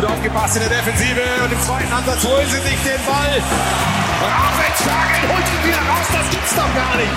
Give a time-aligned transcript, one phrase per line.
[0.00, 3.34] gut aufgepasst in der Defensive und im zweiten Ansatz holen sie sich den Ball.
[4.22, 7.10] Raffenschlagen holt ihn wieder raus, das gibt's doch gar nicht.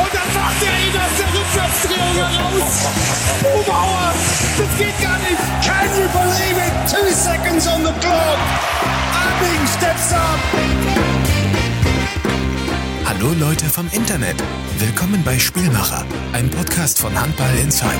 [0.00, 2.88] Und dann macht er ihn aus der Rückwärtsdrehung heraus.
[3.42, 4.14] Bubauer,
[4.56, 5.44] das geht gar nicht.
[5.60, 6.72] Can you believe it?
[6.88, 8.40] Two seconds on the clock.
[9.12, 10.40] Abing steps up.
[13.04, 14.42] Hallo Leute vom Internet.
[14.78, 17.98] Willkommen bei Spielmacher, ein Podcast von Handball Inside.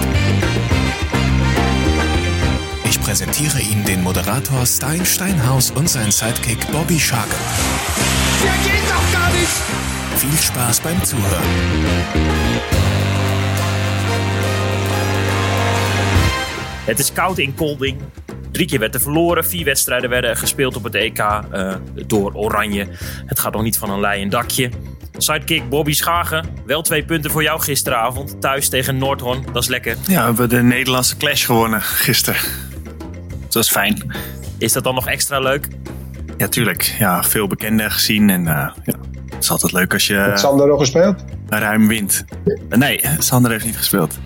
[3.11, 7.27] Präsentiere Ihnen den Moderator Stein Steinhaus und seinen Sidekick Bobby Shark.
[8.41, 9.49] Der geht doch gar nicht.
[10.15, 11.43] Viel Spaß beim Zuhören.
[16.85, 18.01] Het is koud in Kolding.
[18.53, 19.45] Drie keer werd er verloren.
[19.45, 21.75] Vier wedstrijden werden gespeeld op het EK eh,
[22.07, 22.87] door Oranje.
[23.27, 24.71] Het gaat nog niet van een leien dakje.
[25.17, 26.47] Sidekick Bobby Schagen.
[26.67, 28.41] Wel twee punten voor jou gisteravond.
[28.41, 29.45] Thuis tegen Noordhorn.
[29.53, 29.97] Dat is lekker.
[30.07, 32.70] Ja, we hebben de Nederlandse clash gewonnen gisteren.
[33.51, 34.13] Dat was fijn.
[34.59, 35.69] Is dat dan nog extra leuk?
[36.39, 36.83] Ja, tuurlijk.
[36.99, 38.31] Ja, veel bekenden gezien.
[38.31, 38.47] En uh,
[38.85, 38.95] ja,
[39.31, 41.25] het is altijd leuk als je Heeft Sander nog gespeeld?
[41.49, 42.25] ruim wint.
[42.69, 44.19] Nee, Sander heeft niet gespeeld.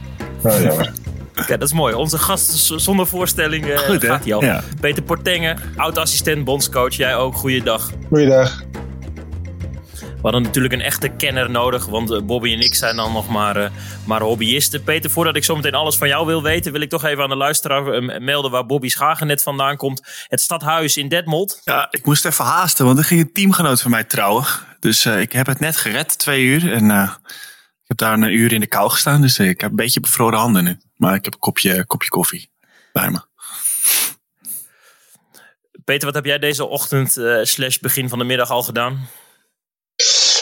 [0.43, 0.93] Oh, jammer.
[1.35, 1.95] Kijk, dat is mooi.
[1.95, 4.09] Onze gast zonder voorstelling eh, Goed, hè?
[4.09, 4.45] gaat hij al.
[4.45, 4.63] Ja.
[4.81, 6.95] Peter Portengen, oud-assistent bondscoach.
[6.95, 7.35] Jij ook.
[7.35, 7.91] Goeiedag.
[8.09, 8.63] Goeiedag.
[10.25, 13.29] We hadden natuurlijk een echte kenner nodig, want eh, Bobby en ik zijn dan nog
[13.29, 13.71] maar, eh,
[14.07, 14.83] maar hobbyisten.
[14.83, 17.29] Peter, voordat ik zo meteen alles van jou wil weten, wil ik toch even aan
[17.29, 20.25] de luisteraar eh, melden waar Bobby Schagen net vandaan komt.
[20.29, 21.61] Het stadhuis in Detmold.
[21.65, 24.45] Ja, ik moest even haasten, want er ging een teamgenoot van mij trouwen.
[24.81, 26.73] Dus ik heb het net gered, twee uur.
[26.73, 29.21] En ik heb daar een uur in de kou gestaan.
[29.21, 30.79] Dus ik heb een beetje bevroren handen nu.
[30.97, 32.51] Maar ik heb een kopje, kopje koffie
[32.93, 33.21] bij me.
[35.85, 39.09] Peter, wat heb jij deze ochtend eh, slash begin van de middag al gedaan?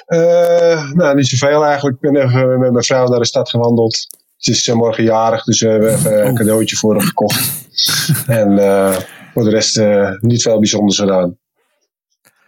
[0.07, 1.97] Eh, nou, niet zoveel eigenlijk.
[2.01, 4.07] Ik ben even met mijn vrouw naar de stad gewandeld.
[4.37, 7.51] Het is eh, morgen jarig, dus we hebben even een cadeautje voor haar gekocht.
[8.27, 8.97] en eh,
[9.33, 11.37] voor de rest eh, niet veel bijzonders gedaan.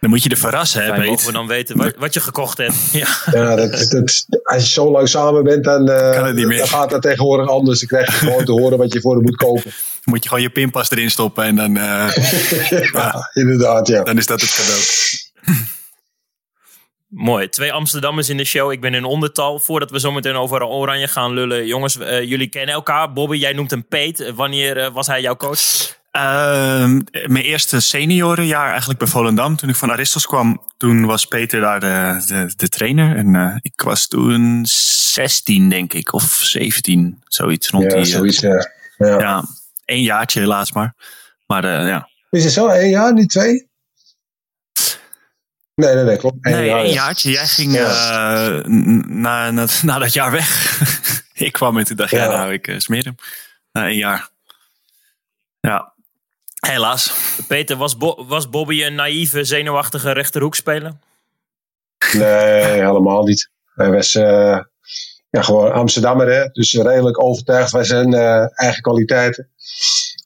[0.05, 2.57] Dan moet je de verrassen, hè, Fijn, mogen we dan weten wat, wat je gekocht
[2.57, 2.75] hebt?
[2.91, 3.07] Ja.
[3.31, 7.49] Ja, dat, dat, als je zo lang samen bent, dan, eh, dan gaat dat tegenwoordig
[7.49, 7.79] anders.
[7.79, 9.63] Dan krijg je gewoon te horen wat je voor haar moet kopen.
[9.63, 9.73] Dan
[10.03, 12.15] moet je gewoon je pinpas erin stoppen en dan, eh,
[12.93, 14.03] ja, inderdaad, ja.
[14.03, 14.81] dan is dat het cadeau.
[17.07, 17.49] Mooi.
[17.49, 18.71] Twee Amsterdammers in de show.
[18.71, 19.59] Ik ben in ondertal.
[19.59, 21.65] Voordat we zo meteen over Oranje gaan lullen.
[21.67, 23.13] Jongens, eh, jullie kennen elkaar.
[23.13, 24.31] Bobby, jij noemt hem Peet.
[24.35, 25.93] Wanneer eh, was hij jouw coach?
[26.11, 29.55] Ehm, mijn eerste seniorenjaar eigenlijk bij Volendam.
[29.55, 33.15] Toen ik van Aristos kwam, toen was Peter daar de, de, de trainer.
[33.15, 38.05] En eh, ik was toen 16, denk ik, of 17, zoiets rond Ja, die.
[38.05, 38.69] zoiets, ja.
[38.97, 39.19] ja.
[39.19, 39.43] ja,
[39.85, 40.93] één jaartje helaas maar.
[41.47, 42.69] Maar eh, ja, Is het zo?
[42.69, 43.67] Eén jaar, niet twee?
[45.75, 46.35] Nee, nee, nee, klopt.
[46.41, 47.31] Eén nee, jaar, jaartje.
[47.31, 47.87] Jij ging Ja.
[48.57, 48.63] eh,
[49.07, 50.79] na, na, na dat jaar weg.
[51.33, 52.29] ik kwam en toen dacht, ja, Ja.
[52.37, 53.15] nou, ik uh, smeer hem.
[53.71, 54.29] Na één jaar.
[55.59, 55.93] Ja,
[56.59, 57.13] helaas.
[57.47, 60.93] Peter, was, Bo- was Bobby een naïeve, zenuwachtige rechterhoekspeler?
[62.13, 63.49] Nee, helemaal niet.
[63.75, 64.59] Hij was eh,
[65.29, 66.47] ja, gewoon Amsterdammer, hè?
[66.51, 69.49] dus redelijk overtuigd van zijn eh, eigen kwaliteiten.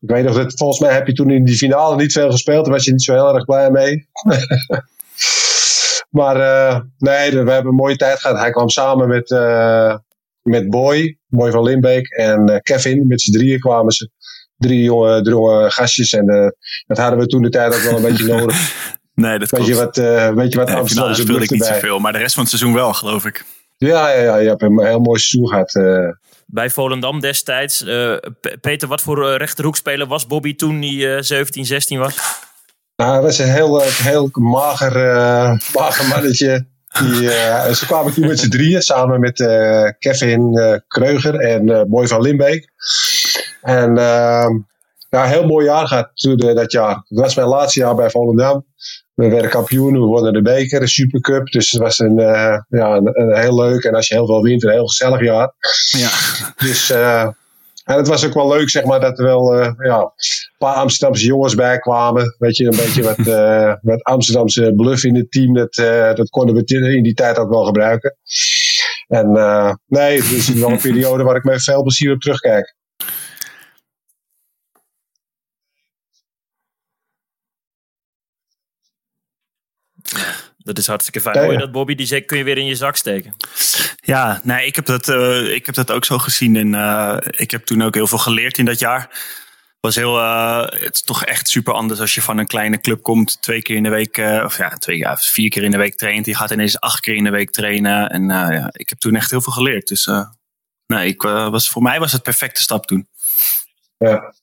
[0.01, 2.65] Ik weet nog dat, volgens mij heb je toen in die finale niet veel gespeeld,
[2.65, 4.07] daar was je niet zo heel erg blij mee.
[6.09, 8.37] maar eh, nee, we hebben een mooie tijd gehad.
[8.39, 9.95] Hij kwam samen met, eh,
[10.41, 13.07] met Boy, Boy van Limbeek en eh, Kevin.
[13.07, 14.09] Met z'n drieën kwamen ze.
[14.57, 16.47] Drie jonge, drie jonge gastjes en eh,
[16.87, 18.73] dat hadden we toen de tijd ook wel een beetje nodig.
[19.13, 19.67] Nee, dat Weet klopt.
[19.67, 22.17] je wat, eh weet je wat Ja, finale Amsterdamse speelde ik niet zoveel, maar de
[22.17, 23.45] rest van het seizoen wel, geloof ik.
[23.77, 25.75] Ja, ja, ja, je hebt een heel mooi seizoen gehad.
[25.75, 26.09] eh.
[26.45, 27.83] Bij Volendam destijds.
[27.83, 28.15] Eh,
[28.61, 32.15] Peter, wat voor rechterhoekspeler was Bobby toen hij eh, 17, 16 was?
[32.99, 36.65] Nou, hij was een heel, eh, heel mager, eh, mager mannetje.
[36.97, 39.37] Die, eh, ze kwamen toen met z'n drieën, samen met
[39.99, 42.69] Kevin eh, Kreuger en Boy van Limbeek.
[43.61, 44.51] En ehm,
[45.09, 46.95] ja, een heel mooi jaar eh, dat jaar.
[46.95, 48.65] Het was mijn laatste jaar bij Volendam.
[49.13, 51.47] We werden kampioen, we wonnen de beker, de Supercup.
[51.47, 52.15] Dus het was een,
[52.69, 55.53] ja, een, een heel leuk en als je heel veel wint, een heel gezellig jaar.
[55.89, 56.09] Ja,
[56.65, 56.93] Dus
[57.89, 60.75] en het was ook wel leuk, zeg maar, dat er wel eh, ja, een paar
[60.75, 62.35] Amsterdamse jongens bij kwamen.
[62.37, 63.17] Weet je, een beetje wat,
[63.91, 65.53] wat Amsterdamse bluff in het team.
[65.53, 68.15] Dat, eh, dat konden we in die tijd ook wel gebruiken.
[69.07, 69.31] En
[69.87, 72.75] nee, het is wel een periode waar ik met veel plezier op terugkijk.
[80.69, 81.35] Dat is hartstikke fijn.
[81.35, 81.95] Ja, Hoor je dat, Bobby?
[81.95, 83.35] Die zek kun je weer in je zak steken.
[83.95, 86.55] ja nee, ik heb, dat, eh, ik heb dat ook zo gezien.
[86.55, 89.09] En eh, ik heb toen ook heel veel geleerd in dat jaar.
[89.79, 93.01] Was heel, eh, het is toch echt super anders als je van een kleine club
[93.01, 93.41] komt.
[93.41, 95.95] Twee keer in de week, eh, of ja, twee, ja, vier keer in de week
[95.95, 96.25] traint.
[96.25, 98.09] Je gaat ineens acht keer in de week trainen.
[98.09, 99.87] En eh, ja, ik heb toen echt heel veel geleerd.
[99.87, 100.29] Dus eh,
[100.85, 103.07] nee, ik, was, voor mij was het perfecte stap toen.
[103.97, 104.33] Ja.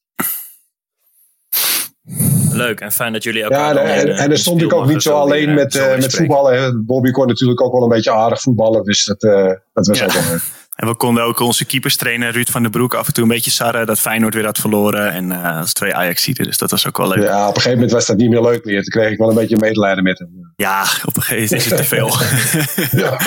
[2.57, 3.51] Leuk en fijn dat jullie ook.
[3.51, 6.87] Ja, en, en, en dan stond ik ook niet zo alleen met, uh, met voetballen.
[6.87, 8.85] Bobby kon natuurlijk ook wel een beetje aardig voetballen.
[8.85, 9.33] Dus dat, uh,
[9.73, 10.05] dat was ja.
[10.05, 10.41] ook wel leuk.
[10.77, 13.29] En we konden ook onze keepers trainen, Ruud van den Broek, af en toe een
[13.29, 15.13] beetje sarren dat Feyenoord weer had verloren.
[15.13, 17.23] En uh, als twee Ajax-zieten, dus dat was ook wel leuk.
[17.23, 18.83] Ja, op een gegeven moment was dat niet meer leuk meer.
[18.83, 20.53] Toen kreeg ik wel een beetje medelijden met hem.
[20.57, 22.09] Ja, op een gegeven moment is het te veel.
[23.03, 23.19] ja.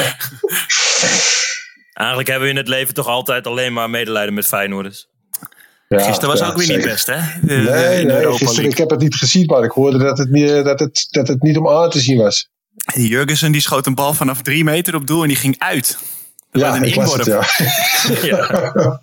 [1.94, 5.08] Eigenlijk hebben we in het leven toch altijd alleen maar medelijden met Feyenoorders.
[5.98, 6.82] Ja, gisteren was ja, ook weer zeker.
[6.82, 7.20] niet best, hè?
[7.42, 10.64] De, nee, nee gisteren, ik heb het niet gezien, maar ik hoorde dat het, meer,
[10.64, 12.50] dat, het, dat het niet om aan te zien was.
[12.94, 15.98] Jurgensen die schoot een bal vanaf drie meter op doel en die ging uit.
[16.52, 17.44] Dat ja, ik was het, ja.
[18.30, 19.02] ja.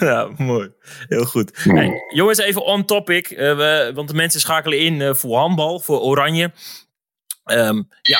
[0.06, 0.70] ja, mooi.
[1.08, 1.50] Heel goed.
[1.54, 3.30] Hey, jongens, even on topic.
[3.30, 6.52] Uh, we, want de mensen schakelen in uh, voor handbal, voor Oranje.
[7.44, 8.18] Um, ja,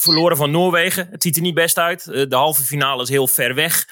[0.00, 1.08] verloren van Noorwegen.
[1.10, 2.06] Het ziet er niet best uit.
[2.06, 3.88] Uh, de halve finale is heel ver weg.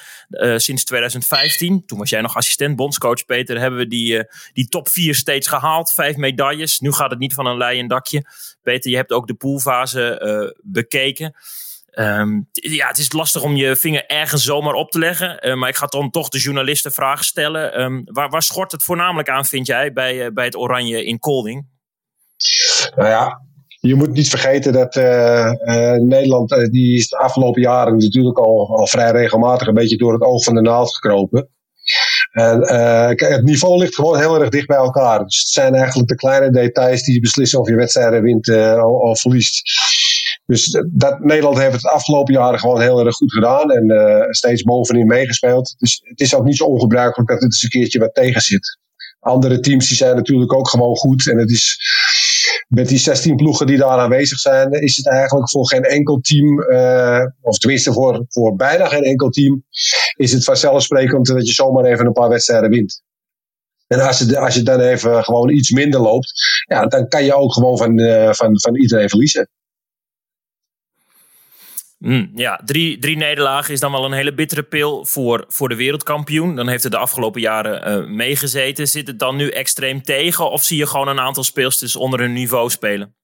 [0.57, 5.15] sinds 2015, toen was jij nog assistent bondscoach Peter, hebben we die, die top 4
[5.15, 5.93] steeds gehaald.
[5.93, 6.81] Vijf medailles.
[6.81, 8.25] Nu gaat het niet van een leien dakje.
[8.63, 11.35] Peter, je hebt ook de poolfase bekeken.
[11.95, 15.59] Um, ja, het is lastig om je vinger ergens zomaar op te leggen.
[15.59, 17.81] Maar ik ga dan toch de journalisten vragen stellen.
[17.81, 21.67] Um, waar, waar schort het voornamelijk aan, vind jij, bij, bij het Oranje in Kolding?
[22.97, 23.41] Nou ja,
[23.89, 25.53] je moet niet vergeten dat uh,
[25.93, 30.23] Nederland, die is de afgelopen jaren natuurlijk al, al vrij regelmatig een beetje door het
[30.23, 31.49] oog van de naald gekropen.
[32.33, 32.61] En
[33.17, 35.25] het niveau ligt gewoon heel erg dicht bij elkaar.
[35.25, 38.49] Dus het zijn eigenlijk de kleine details die beslissen of je wedstrijden wint
[38.83, 39.63] of verliest.
[40.47, 45.07] Dus dat, Nederland heeft het afgelopen jaren gewoon heel erg goed gedaan en steeds bovenin
[45.07, 45.75] meegespeeld.
[45.79, 48.81] Dus het is ook niet zo ongebruikelijk dat het eens een keertje wat tegen zit.
[49.21, 51.31] Andere teams die zijn natuurlijk ook gewoon goed.
[51.31, 51.79] En het is
[52.69, 56.61] met die 16 ploegen die daar aanwezig zijn, is het eigenlijk voor geen enkel team,
[56.61, 59.65] uh, of tenminste voor, voor bijna geen enkel team,
[60.17, 63.03] is het vanzelfsprekend dat je zomaar even een paar wedstrijden wint.
[63.87, 66.33] En als je, als je dan even gewoon iets minder loopt,
[66.69, 69.49] ja, dan kan je ook gewoon van, uh, van, van iedereen verliezen.
[72.05, 75.75] Mm, ja, drie, drie nederlagen is dan wel een hele bittere pil voor, voor de
[75.75, 76.57] wereldkampioen.
[76.57, 78.89] Dan heeft het de afgelopen jaren uh, meegezeten.
[78.89, 82.33] Zit het dan nu extreem tegen of zie je gewoon een aantal speelsters onder hun
[82.33, 83.15] niveau spelen?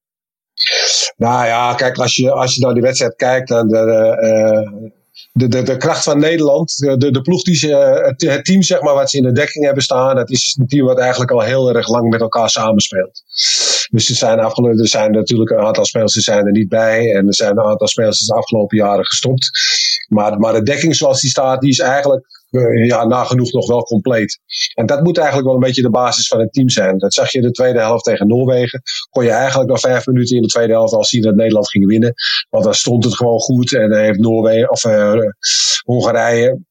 [1.17, 4.91] Nou ja, kijk, als je, als je naar die wedstrijd kijkt, dan, uh,
[5.39, 7.69] de, de, de kracht van Nederland, de, de, ploeg die ze,
[8.07, 10.67] het, het, team zeg maar, wat ze in de dekking hebben staan, dat is een
[10.67, 13.23] team wat eigenlijk al heel erg lang met elkaar samenspeelt.
[13.91, 17.15] Dus er zijn, afgelopen, er zijn natuurlijk een aantal spelers die zijn er niet bij
[17.15, 19.51] en er zijn een aantal spelers de afgelopen jaren gestopt.
[20.09, 22.38] Maar, maar de dekking zoals die staat, die is eigenlijk
[22.87, 24.41] ja, nagenoeg nog wel compleet.
[24.75, 26.99] En dat moet eigenlijk wel een beetje de basis van het team zijn.
[26.99, 28.83] Dat zag je de tweede helft tegen Noorwegen.
[29.11, 31.87] Kon je eigenlijk nog vijf minuten in de tweede helft al zien dat Nederland ging
[31.87, 32.15] winnen.
[32.51, 33.75] Want dan stond het gewoon goed.
[33.75, 35.15] En dan heeft Noorwegen, of uh,
[35.85, 36.67] Hongarije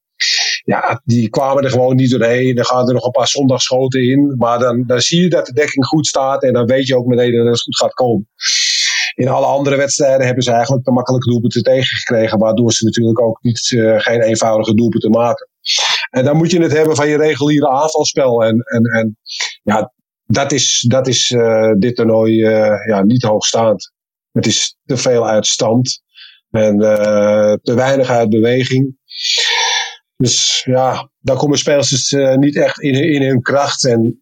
[0.64, 2.56] ja, die kwamen er gewoon niet doorheen.
[2.56, 4.36] Dan gaan er nog een paar zondagschoten in.
[4.38, 6.44] Maar dan, dan zie je dat de dekking goed staat.
[6.44, 8.30] En dan weet je ook meteen dat het goed gaat komen.
[9.16, 12.40] In alle andere wedstrijden hebben ze eigenlijk te makkelijke doelpunten tegengekregen.
[12.40, 15.48] Waardoor ze natuurlijk ook niet, uh, geen eenvoudige doelpunten maken.
[16.10, 18.44] En dan moet je het hebben van je reguliere aanvalspel.
[18.44, 19.18] En, en, en
[19.64, 19.94] ja,
[20.26, 23.92] dat is, dat is uh, dit toernooi uh, ja, niet hoogstaand.
[24.32, 26.06] Het is te veel uit stand.
[26.52, 26.78] En
[27.62, 28.98] te weinig uit beweging.
[30.18, 33.86] Dus ja, dan komen spelers niet echt in, in hun kracht.
[33.86, 34.22] En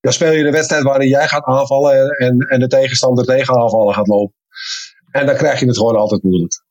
[0.00, 3.94] dan speel je een wedstrijd waarin jij gaat aanvallen en, en de tegenstander tegen aanvallen
[3.94, 4.34] gaat lopen.
[5.10, 6.64] En dan krijg je het gewoon altijd moeilijk.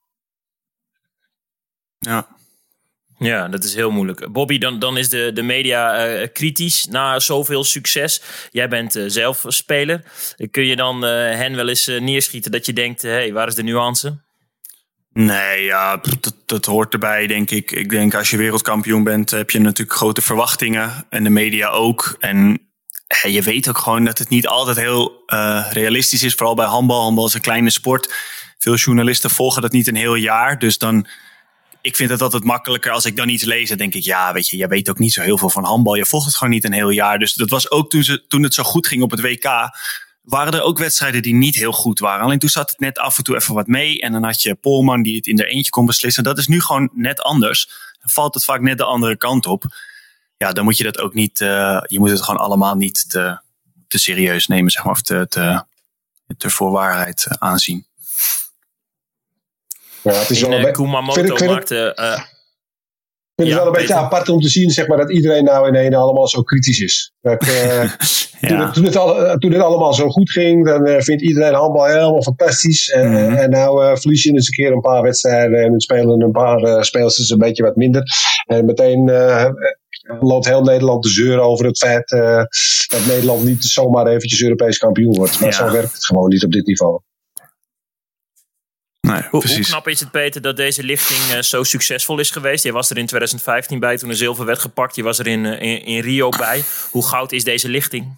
[1.98, 2.37] Ja.
[3.20, 4.32] Ja, dat is heel moeilijk.
[4.32, 8.22] Bobby, dan, dan is de, de media uh, kritisch na zoveel succes.
[8.52, 10.04] Jij bent uh, zelf speler.
[10.52, 13.64] Kun je dan hen wel eens neerschieten dat je denkt: hé, hey, waar is de
[13.64, 14.18] nuance?
[15.14, 17.72] Nee, ja, dat, dat, hoort erbij, denk ik.
[17.72, 21.06] Ik denk als je wereldkampioen bent, heb je natuurlijk grote verwachtingen.
[21.10, 22.16] En de media ook.
[22.20, 22.60] En
[23.22, 25.24] je weet ook gewoon dat het niet altijd heel
[25.70, 26.34] realistisch is.
[26.34, 27.02] Vooral bij handbal.
[27.02, 28.14] Handbal is een kleine sport.
[28.58, 30.60] Veel journalisten volgen dat niet een heel jaar.
[30.60, 31.08] Dus dan,
[31.88, 33.70] ik vind het altijd makkelijker als ik dan iets lees.
[33.70, 35.96] Denk ik, ja, weet je, jij weet ook niet zo heel veel van handbal.
[35.96, 37.20] Je volgt het gewoon niet een heel jaar.
[37.20, 39.70] Dus dat was ook toen, ze, toen het zo goed ging op het WK
[40.22, 42.24] waren er ook wedstrijden die niet heel goed waren.
[42.24, 44.02] Alleen toen zat het net af en toe even wat mee.
[44.02, 46.24] En dan had je Polman die het in er eentje kon beslissen.
[46.24, 47.68] Dat is nu gewoon net anders.
[48.00, 49.64] Dan valt het vaak net de andere kant op.
[50.38, 51.40] Ja, dan moet je dat ook niet.
[51.40, 53.40] Uh, je moet het gewoon allemaal niet te,
[53.88, 54.94] te serieus nemen, zeg maar.
[54.94, 55.64] Of te, te,
[56.38, 57.87] te voor waarheid uh, aanzien.
[60.14, 60.50] Ja, het is wel,
[61.46, 61.98] maakte.
[62.00, 62.24] Uh,
[63.36, 65.68] ik vind het wel een beetje apart om te zien zeg maar, dat iedereen nou
[65.68, 67.14] in één allemaal zo kritisch is.
[67.22, 67.84] Dat, uh,
[68.40, 68.48] ja.
[68.48, 71.54] toen, het, toen, het al, toen, het, allemaal zo goed ging, dan uh, vindt iedereen
[71.54, 72.90] handbal helemaal fantastisch.
[72.90, 73.36] En, mm -hmm.
[73.36, 76.86] en nou uh, verlies je eens een keer een paar wedstrijden en spelen een paar
[76.86, 78.04] speelsters een beetje wat minder.
[78.46, 79.12] En meteen
[80.20, 82.10] loopt heel Nederland de zeur over het feit
[82.92, 85.40] dat Nederland niet zomaar eventjes Europees kampioen wordt.
[85.40, 87.00] Maar zo werkt het gewoon niet op dit niveau.
[89.08, 92.64] Nee, hoe, hoe, knap is het, Peter, dat deze lichting zo succesvol is geweest?
[92.64, 94.96] Je was er in 2015 bij toen er zilver werd gepakt.
[94.96, 96.64] Je was er in, in, in Rio bij.
[96.92, 98.18] Hoe goud is deze lichting?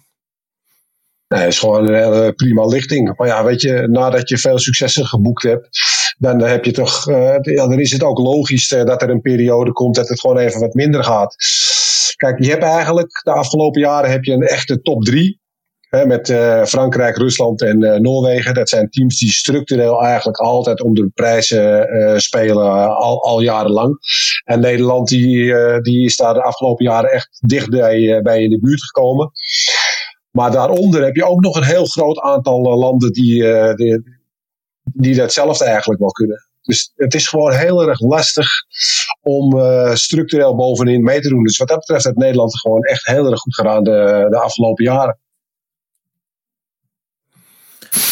[1.34, 3.16] Nee, het is gewoon een hele prima lichting.
[3.16, 5.68] Maar ja, weet je, nadat je veel successen geboekt hebt,
[6.18, 9.20] dan heb je toch, uh, ja, dan is het ook logisch uh, dat er een
[9.20, 11.34] periode komt dat het gewoon even wat minder gaat.
[12.16, 15.40] Kijk, je hebt eigenlijk de afgelopen jaren heb je een echte top drie.
[15.90, 18.54] Met uh, Frankrijk, Rusland en Noorwegen.
[18.54, 23.98] Dat zijn teams die structureel eigenlijk altijd om de prijzen spelen, al, al jarenlang.
[24.44, 28.60] En Nederland die, die is daar de afgelopen jaren echt dicht bij, bij in de
[28.60, 29.30] buurt gekomen.
[30.30, 33.42] Maar daaronder heb je ook nog een heel groot aantal landen die,
[33.74, 34.02] die,
[34.82, 36.48] die datzelfde eigenlijk wel kunnen.
[36.62, 38.48] Dus het is gewoon heel erg lastig
[39.20, 39.60] om
[39.96, 41.42] structureel bovenin mee te doen.
[41.42, 44.84] Dus wat dat betreft heeft Nederland gewoon echt heel erg goed gedaan de, de afgelopen
[44.84, 45.18] jaren.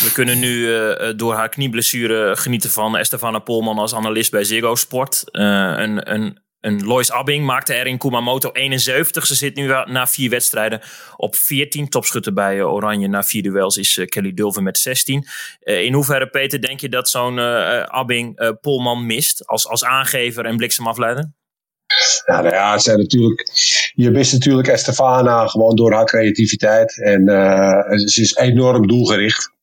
[0.04, 4.74] We kunnen nu uh, door haar knieblessure genieten van Estefana Polman als analist bij Ziggo
[4.74, 5.24] Sport.
[5.32, 5.42] Uh,
[5.76, 9.26] een, een een Lois Abbing maakte er in Kumamoto 71.
[9.26, 10.80] Ze zit nu na vier wedstrijden
[11.16, 11.88] op 14.
[11.88, 15.26] Topschutter bij eh, Oranje na vier duels is eh, Kelly Dulven met 16.
[15.60, 17.38] Eh, in hoeverre, Peter, denk je dat zo'n
[17.88, 21.32] Abbing Polman mist als, als aangever en bliksemafleider?
[22.26, 23.50] Nou ja, zijn natuurlijk,
[23.94, 27.02] je mist natuurlijk Estefana gewoon door haar creativiteit.
[27.02, 27.24] En
[28.08, 29.56] ze is enorm doelgericht.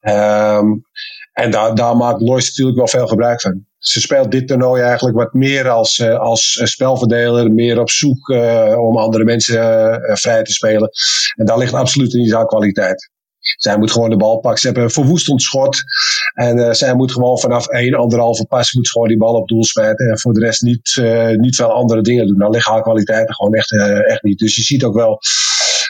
[0.00, 0.84] Um,
[1.32, 5.32] en daar, maakt Lois natuurlijk wel veel gebruik van ze speelt dit toernooi eigenlijk wat
[5.32, 10.52] meer als, uh, als spelverdeler, meer op zoek uh, om andere mensen uh, vrij te
[10.52, 10.90] spelen.
[11.34, 13.10] En daar ligt absoluut niet haar kwaliteit.
[13.56, 14.60] Zij moet gewoon de bal pakken.
[14.60, 15.78] Ze hebben een verwoestend schot.
[16.34, 20.10] En zij moet gewoon vanaf één, anderhalve pas moet gewoon die bal op doel smijten.
[20.10, 21.00] En voor de rest niet,
[21.36, 22.38] niet veel andere dingen doen.
[22.38, 23.72] Dan liggen haar kwaliteiten gewoon echt,
[24.08, 24.38] echt niet.
[24.38, 25.18] Dus je ziet ook wel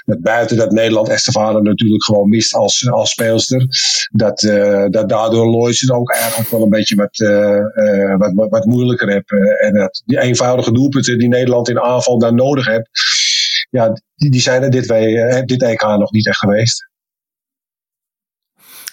[0.04, 3.66] buiten dat Nederland Estefane natuurlijk gewoon mist als, als speelster.
[4.12, 8.64] Dat, uh, dat daardoor Lois ook eigenlijk wel een beetje wat, uh, wat, wat, wat,
[8.64, 9.30] moeilijker heeft.
[9.60, 12.88] en dat die eenvoudige doelpunten die Nederland in aanval dan nodig heeft.
[13.70, 14.88] Ja, die, die zijn er dit,
[15.48, 16.88] dit EK nog niet echt geweest.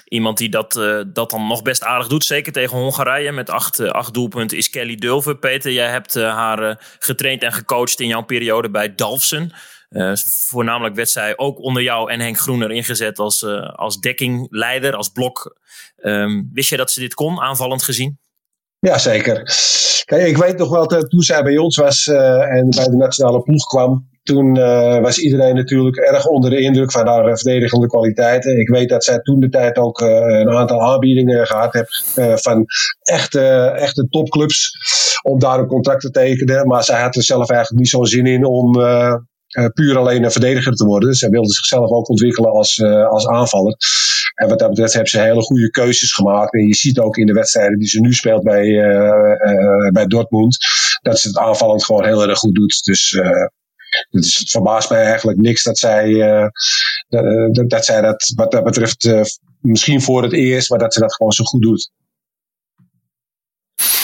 [0.07, 0.73] Iemand die dat,
[1.13, 4.95] dat dan nog best aardig doet, zeker tegen Hongarije met acht, acht doelpunten, is Kelly
[4.95, 5.37] Dulver.
[5.37, 9.51] Peter, jij hebt haar getraind en gecoacht in jouw periode bij Dalfsen.
[9.93, 10.11] Uh,
[10.49, 15.09] voornamelijk werd zij ook onder jou en Henk Groener ingezet als, uh, als dekkingleider, als
[15.09, 15.59] blok.
[16.01, 18.19] Um, wist je dat ze dit kon, aanvallend gezien?
[18.79, 19.35] Ja, zeker.
[20.05, 22.95] Kijk, ik weet nog wel dat toen zij bij ons was uh, en bij de
[22.95, 24.09] nationale ploeg kwam.
[24.23, 24.53] Toen
[25.01, 28.59] was iedereen natuurlijk erg onder de indruk van haar verdedigende kwaliteiten.
[28.59, 32.65] Ik weet dat zij toen de tijd ook een aantal aanbiedingen gehad heeft van
[33.01, 33.41] echte,
[33.75, 34.71] echte topclubs
[35.21, 36.67] om daar een contract te tekenen.
[36.67, 38.81] Maar zij had er zelf eigenlijk niet zo'n zin in om,
[39.73, 41.13] puur alleen een verdediger te worden.
[41.13, 43.75] Zij wilde zichzelf ook ontwikkelen als, uh, als aanvaller.
[44.35, 46.53] En wat dat betreft hebben ze hele goede keuzes gemaakt.
[46.53, 50.57] En je ziet ook in de wedstrijden die ze nu speelt bij, uh, bij Dortmund,
[51.01, 52.83] dat ze het aanvallend gewoon heel erg goed doet.
[52.83, 53.09] Dus
[54.09, 56.13] het, is, het verbaast mij eigenlijk niks dat zij,
[57.07, 59.07] dat, dat, zij dat wat dat betreft
[59.61, 61.91] misschien voor het eerst, maar dat ze dat gewoon zo goed doet.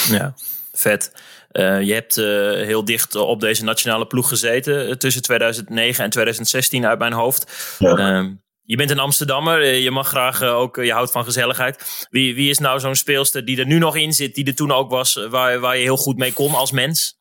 [0.09, 0.33] Ja,
[0.71, 1.11] vet.
[1.51, 6.85] Uh, je hebt uh, heel dicht op deze nationale ploeg gezeten tussen 2009 en 2016
[6.85, 7.75] uit mijn hoofd.
[7.79, 7.95] Ja.
[7.95, 12.07] Ehm, je bent een Amsterdammer, je mag graag ook, je houdt van gezelligheid.
[12.09, 14.71] Wie, wie is nou zo'n speelster die er nu nog in zit, die er toen
[14.71, 17.17] ook was, waar, waar je heel goed mee kon als mens?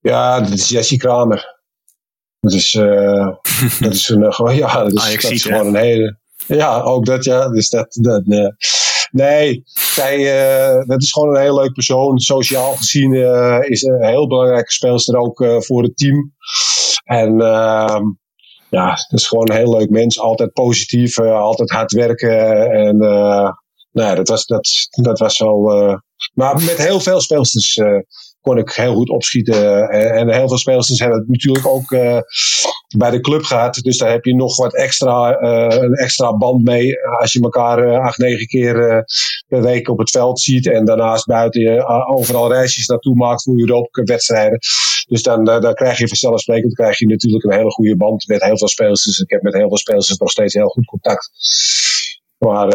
[0.00, 1.56] Ja, dat is Jessie Kramer.
[2.40, 2.70] Dat is,
[3.80, 6.18] dat is een, gewoon, ja, dat is, dat is gewoon een hele.
[6.46, 7.48] Ja, ook dat, ja.
[7.48, 8.22] Dus dat, dat,
[9.10, 12.18] Nee, zij, uh, dat is gewoon een heel leuk persoon.
[12.18, 16.32] Sociaal gezien uh, is een heel belangrijke speelster ook uh, voor het team.
[17.04, 18.02] En ehm,
[18.70, 20.20] ja, dat is gewoon een heel leuk mens.
[20.20, 22.70] Altijd positief, altijd hard werken.
[22.70, 22.96] En
[23.92, 25.62] nou, dat was, dat, dat was wel.
[26.34, 27.80] maar met heel veel speelsters
[28.40, 29.88] kon ik heel goed opschieten.
[29.88, 31.90] En, heel veel spelers hebben het natuurlijk ook
[32.96, 33.74] bij de club gehad.
[33.74, 37.06] Dus daar heb je nog wat extra, uh, een extra band mee.
[37.20, 39.04] Als je elkaar uh, acht, negen keer
[39.48, 40.66] per week op het veld ziet.
[40.66, 44.58] En daarnaast buiten je overal reisjes naartoe maakt voor Europa wedstrijden.
[45.08, 48.58] Dus dan, dan krijg je vanzelfsprekend krijg je natuurlijk een hele goede band met heel
[48.58, 49.04] veel spelers.
[49.04, 51.30] Dus ik heb met heel veel spelers nog steeds heel goed contact.
[52.38, 52.68] Maar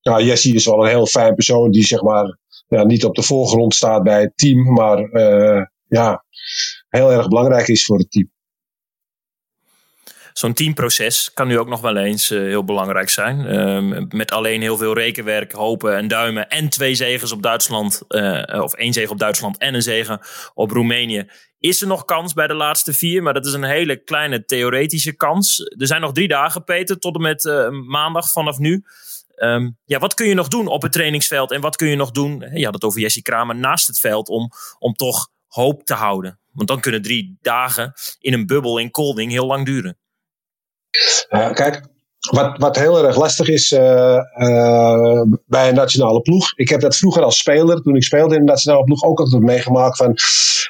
[0.00, 2.38] ja, Jessie is wel een heel fijn persoon die zeg maar
[2.68, 6.24] ja, niet op de voorgrond staat bij het team, maar uh, ja,
[6.88, 8.30] heel erg belangrijk is voor het team.
[10.32, 13.46] Zo'n teamproces kan nu ook nog wel eens heel belangrijk zijn.
[13.46, 18.02] Ehm, met alleen heel veel rekenwerk, hopen en duimen en twee zegens op Duitsland,
[18.46, 20.20] of één zege op Duitsland en een zegen
[20.54, 21.26] op Roemenië
[21.58, 25.12] is er nog kans bij de laatste vier, maar dat is een hele kleine theoretische
[25.12, 25.58] kans.
[25.58, 28.84] Er zijn nog drie dagen, Peter, tot en met uh, maandag vanaf nu.
[29.36, 32.10] Um, ja, wat kun je nog doen op het trainingsveld en wat kun je nog
[32.10, 32.50] doen?
[32.52, 36.40] Je had het over Jesse Kramer naast het veld om, om toch hoop te houden.
[36.52, 39.98] Want dan kunnen drie dagen in een bubbel in Kolding heel lang duren.
[41.30, 41.80] Uh, kijk,
[42.30, 46.52] wat, wat heel erg lastig is uh, uh, bij een nationale ploeg.
[46.54, 49.42] Ik heb dat vroeger als speler, toen ik speelde in de nationale ploeg, ook altijd
[49.42, 49.96] meegemaakt.
[49.96, 50.16] Van,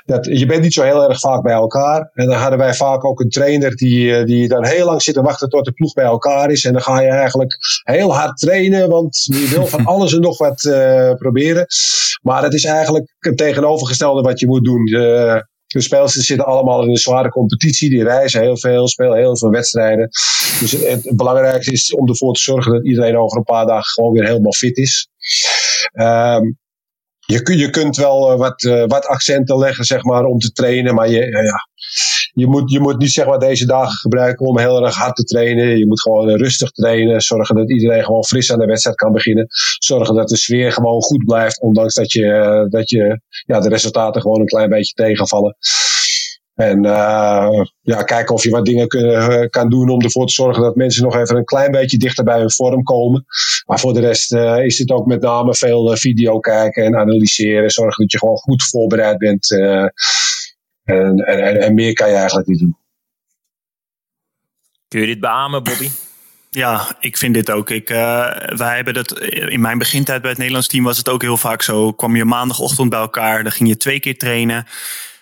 [0.04, 2.10] dat, je bent niet zo heel erg vaak bij elkaar.
[2.14, 5.14] En dan hadden wij vaak ook een trainer die, eh, die dan heel lang zit
[5.14, 6.64] te wachten tot de ploeg bij elkaar is.
[6.64, 10.38] En dan ga je eigenlijk heel hard trainen, want je wil van alles en nog
[10.38, 11.66] wat uh, proberen.
[12.22, 14.86] Maar het is eigenlijk het tegenovergestelde wat je moet doen.
[15.68, 17.90] De spelers zitten allemaal in een zware competitie.
[17.90, 20.08] Die reizen heel veel, spelen heel veel wedstrijden.
[20.60, 24.12] Dus het, belangrijkste is om ervoor te zorgen dat iedereen over een paar dagen gewoon
[24.12, 25.08] weer helemaal fit is.
[25.92, 26.58] Um,
[27.26, 30.94] je, je kunt wel uh, wat, uh, wat accenten leggen, zeg maar, om te trainen.
[30.94, 31.67] Maar je, uh, ja,
[32.38, 35.24] je, moet, je moet niet zeg maar, deze dagen gebruiken om heel erg hard te
[35.24, 35.78] trainen.
[35.78, 37.20] Je moet gewoon rustig trainen.
[37.20, 39.46] Zorgen dat iedereen gewoon fris aan de wedstrijd kan beginnen.
[39.78, 41.60] Zorgen dat de sfeer gewoon goed blijft.
[41.60, 45.56] Ondanks dat, je, dat je, ja, de resultaten gewoon een klein beetje tegenvallen.
[46.54, 50.62] En uh, ja, kijken of je wat dingen kun, kan doen om ervoor te zorgen
[50.62, 53.24] dat mensen nog even een klein beetje dichter bij hun vorm komen.
[53.66, 57.70] Maar voor de rest is het ook met name veel video kijken en analyseren.
[57.70, 59.46] Zorgen dat je gewoon goed voorbereid bent.
[60.88, 62.76] En, en, en, meer kan je eigenlijk niet doen.
[64.88, 65.90] Kun je dit beamen, Bobby?
[66.50, 67.70] Ja, ik vind dit ook.
[67.70, 67.96] Ik, uh,
[68.56, 71.62] wij hebben dat in mijn begintijd bij het Nederlands team was het ook heel vaak
[71.62, 71.92] zo.
[71.92, 74.66] Kwam je maandagochtend bij elkaar, dan ging je twee keer trainen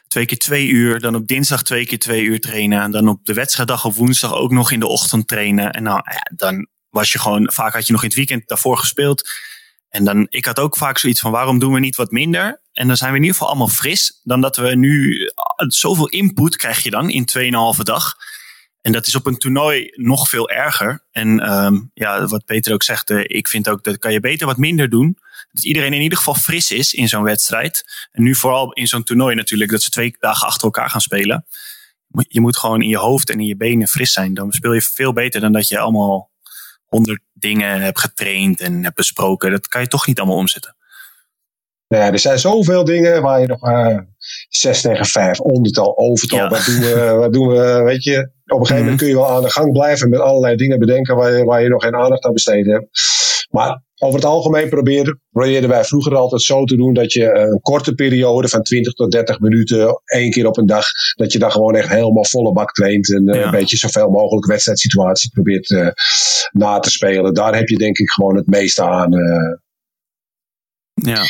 [0.08, 1.00] twee keer twee uur.
[1.00, 2.82] Dan op dinsdag twee keer twee uur trainen.
[2.82, 5.70] En dan op de wedstrijddag op woensdag ook nog in de ochtend trainen.
[5.70, 8.78] En nou, ja, dan was je gewoon, vaak had je nog in het weekend daarvoor
[8.78, 9.28] gespeeld.
[9.88, 12.60] En dan, ik had ook vaak zoiets van, waarom doen we niet wat minder?
[12.72, 14.20] En dan zijn we in ieder geval allemaal fris.
[14.22, 15.18] Dan dat we nu,
[15.56, 17.28] zoveel input krijg je dan in
[17.76, 18.14] 2,5 dag.
[18.80, 21.04] En dat is op een toernooi nog veel erger.
[21.10, 24.46] En um, ja, wat Peter ook zegt, uh, ik vind ook dat kan je beter
[24.46, 25.18] wat minder doen
[25.56, 27.84] dat iedereen in ieder geval fris is in zo'n wedstrijd.
[28.12, 31.46] En nu vooral in zo'n toernooi natuurlijk, dat ze twee dagen achter elkaar gaan spelen.
[32.28, 34.34] Je moet gewoon in je hoofd en in je benen fris zijn.
[34.34, 36.30] Dan speel je veel beter dan dat je allemaal
[36.84, 39.50] honderd dingen hebt getraind en hebt besproken.
[39.50, 40.76] Dat kan je toch niet allemaal omzetten.
[41.86, 43.98] Ja, er zijn zoveel dingen waar je nog uh,
[44.48, 46.38] zes tegen vijf, ondertal, overtal.
[46.38, 46.48] Ja.
[46.48, 48.30] Wat, doen we, wat doen we, weet je.
[48.46, 51.16] Op een gegeven moment kun je wel aan de gang blijven met allerlei dingen bedenken
[51.16, 52.88] waar je, waar je nog geen aandacht aan besteed hebt.
[53.50, 57.60] Maar over het algemeen probeerden, probeerden wij vroeger altijd zo te doen dat je een
[57.60, 60.84] korte periode van 20 tot 30 minuten, één keer op een dag,
[61.14, 63.44] dat je dan gewoon echt helemaal volle bak traint en ja.
[63.44, 65.88] een beetje zoveel mogelijk wedstrijdsituaties probeert uh,
[66.52, 67.34] na te spelen.
[67.34, 69.14] Daar heb je denk ik gewoon het meeste aan.
[69.14, 69.56] Uh.
[70.94, 71.22] Ja.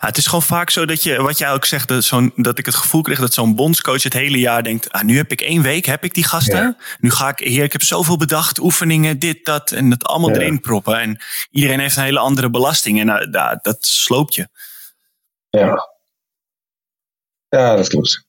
[0.00, 2.58] Ja, het is gewoon vaak zo dat je, wat jij ook zegt, dat, zo'n, dat
[2.58, 5.40] ik het gevoel kreeg dat zo'n bondscoach het hele jaar denkt: ah, nu heb ik
[5.40, 6.62] één week, heb ik die gasten.
[6.62, 6.76] Ja.
[7.00, 10.36] Nu ga ik hier, ik heb zoveel bedacht, oefeningen, dit, dat, en het allemaal ja.
[10.36, 11.00] erin proppen.
[11.00, 14.48] En iedereen heeft een hele andere belasting en uh, dat, dat sloopt je.
[15.48, 15.88] Ja,
[17.48, 18.26] ja dat klopt.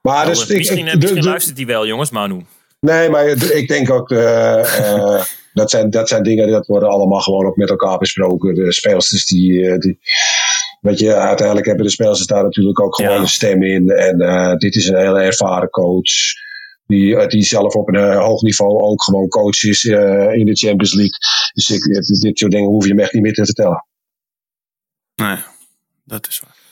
[0.00, 2.46] Maar dus, misschien, ik, misschien de, luistert hij wel, jongens, Manu.
[2.84, 4.10] Nee, maar ik denk ook.
[4.10, 5.22] Uh, uh,
[5.60, 8.54] dat zijn, dat zijn dingen dat worden allemaal gewoon ook met elkaar besproken.
[8.54, 9.98] De speelsters die, die
[10.80, 13.20] weet je, uiteindelijk hebben de speelsters daar natuurlijk ook gewoon ja.
[13.20, 13.90] een stem in.
[13.90, 16.42] En uh, dit is een hele ervaren coach.
[16.86, 20.54] Die, die zelf op een uh, hoog niveau ook gewoon coach is uh, in de
[20.56, 21.18] Champions League.
[21.52, 23.86] Dus ik, dit, dit soort dingen hoef je me echt niet meer te vertellen.
[25.14, 25.36] Nee,
[26.04, 26.63] dat is waar.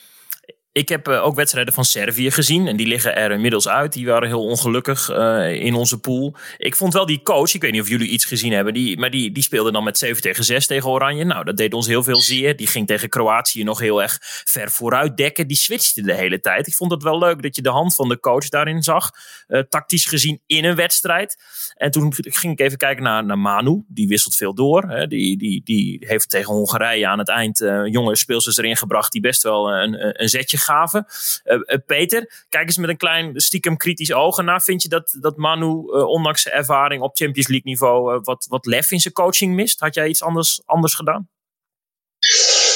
[0.72, 2.66] Ik heb uh, ook wedstrijden van Servië gezien.
[2.66, 3.92] En die liggen er inmiddels uit.
[3.92, 6.36] Die waren heel ongelukkig uh, in onze pool.
[6.58, 8.74] Ik vond wel die coach, ik weet niet of jullie iets gezien hebben.
[8.74, 11.24] Die, maar die, die speelde dan met 7 tegen 6 tegen Oranje.
[11.24, 12.56] Nou, dat deed ons heel veel zeer.
[12.56, 15.46] Die ging tegen Kroatië nog heel erg ver vooruit dekken.
[15.46, 16.66] Die switchte de hele tijd.
[16.66, 19.10] Ik vond het wel leuk dat je de hand van de coach daarin zag.
[19.48, 21.36] Uh, tactisch gezien in een wedstrijd.
[21.74, 23.84] En toen ging ik even kijken naar, naar Manu.
[23.88, 24.82] Die wisselt veel door.
[24.88, 25.06] Hè.
[25.06, 29.12] Die, die, die heeft tegen Hongarije aan het eind jonge speelsters erin gebracht.
[29.12, 31.02] Die best wel een, een zetje Uh,
[31.44, 34.62] uh, Peter, kijk eens met een klein stiekem kritisch ogen naar.
[34.62, 38.66] Vind je dat, dat Manu, uh, ondanks zijn ervaring op Champions League niveau, wat, wat
[38.66, 39.80] lef in zijn coaching mist?
[39.80, 41.28] Had jij iets anders, anders gedaan?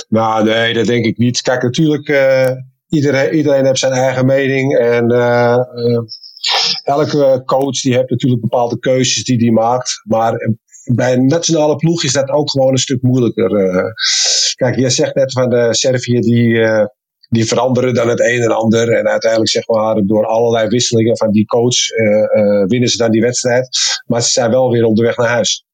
[0.09, 1.40] Nou, nee, dat denk ik niet.
[1.40, 2.09] Kijk, natuurlijk,
[2.88, 4.79] iedereen, iedereen heeft zijn eigen mening.
[4.79, 5.11] En
[6.83, 10.01] elke coach die heeft natuurlijk bepaalde keuzes die hij maakt.
[10.05, 10.51] Maar
[10.94, 13.51] bij een nationale ploeg is dat ook gewoon een stuk moeilijker.
[14.55, 16.59] kijk, jij zegt net van de Servië die
[17.29, 18.93] die veranderen dan het een en ander.
[18.93, 21.89] En uiteindelijk zeg maar door allerlei wisselingen van die coach
[22.67, 23.69] winnen ze dan die wedstrijd.
[24.07, 25.65] Maar ze zijn wel weer onderweg naar huis.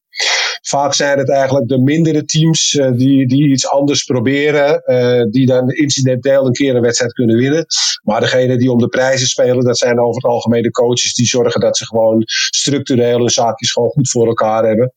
[0.62, 4.82] Vaak zijn het eigenlijk de mindere teams uh, die, die iets anders proberen,
[5.30, 7.66] die dan incidenteel een keer een wedstrijd kunnen winnen.
[8.02, 11.26] Maar degene die om de prijzen spelen, dat zijn over het algemeen de coaches die
[11.26, 14.94] zorgen dat ze gewoon structureel hun zaakjes gewoon goed voor elkaar hebben.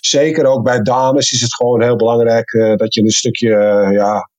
[0.00, 3.48] Zeker ook bij dames is het gewoon heel belangrijk dat je een stukje
[3.92, 4.30] ja,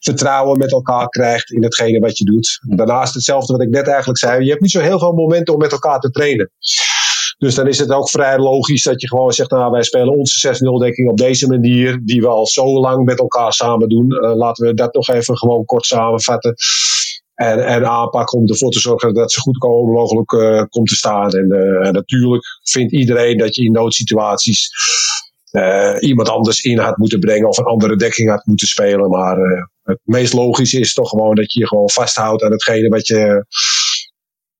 [0.00, 2.60] vertrouwen met elkaar krijgt in hetgene wat je doet.
[2.60, 4.44] Daarnaast hetzelfde wat ik net eigenlijk zei.
[4.44, 6.50] Je hebt niet zo heel veel momenten om met elkaar te trainen.
[7.38, 10.54] Dus dan is het ook vrij logisch dat je gewoon zegt, nou wij spelen onze
[10.54, 14.12] 6-0 dekking op deze manier, die we al zo lang met elkaar samen doen.
[14.12, 16.54] Uh, laten we dat nog even gewoon kort samenvatten.
[17.34, 21.30] En, en aanpakken om ervoor te zorgen dat ze goed mogelijk uh, komt te staan.
[21.30, 24.70] En uh, natuurlijk vindt iedereen dat je in noodsituaties
[25.54, 29.10] uh, iemand anders in had moeten brengen of een andere dekking had moeten spelen.
[29.10, 32.88] Maar uh, het meest logische is toch gewoon dat je je gewoon vasthoudt aan hetgene
[32.88, 33.46] wat je,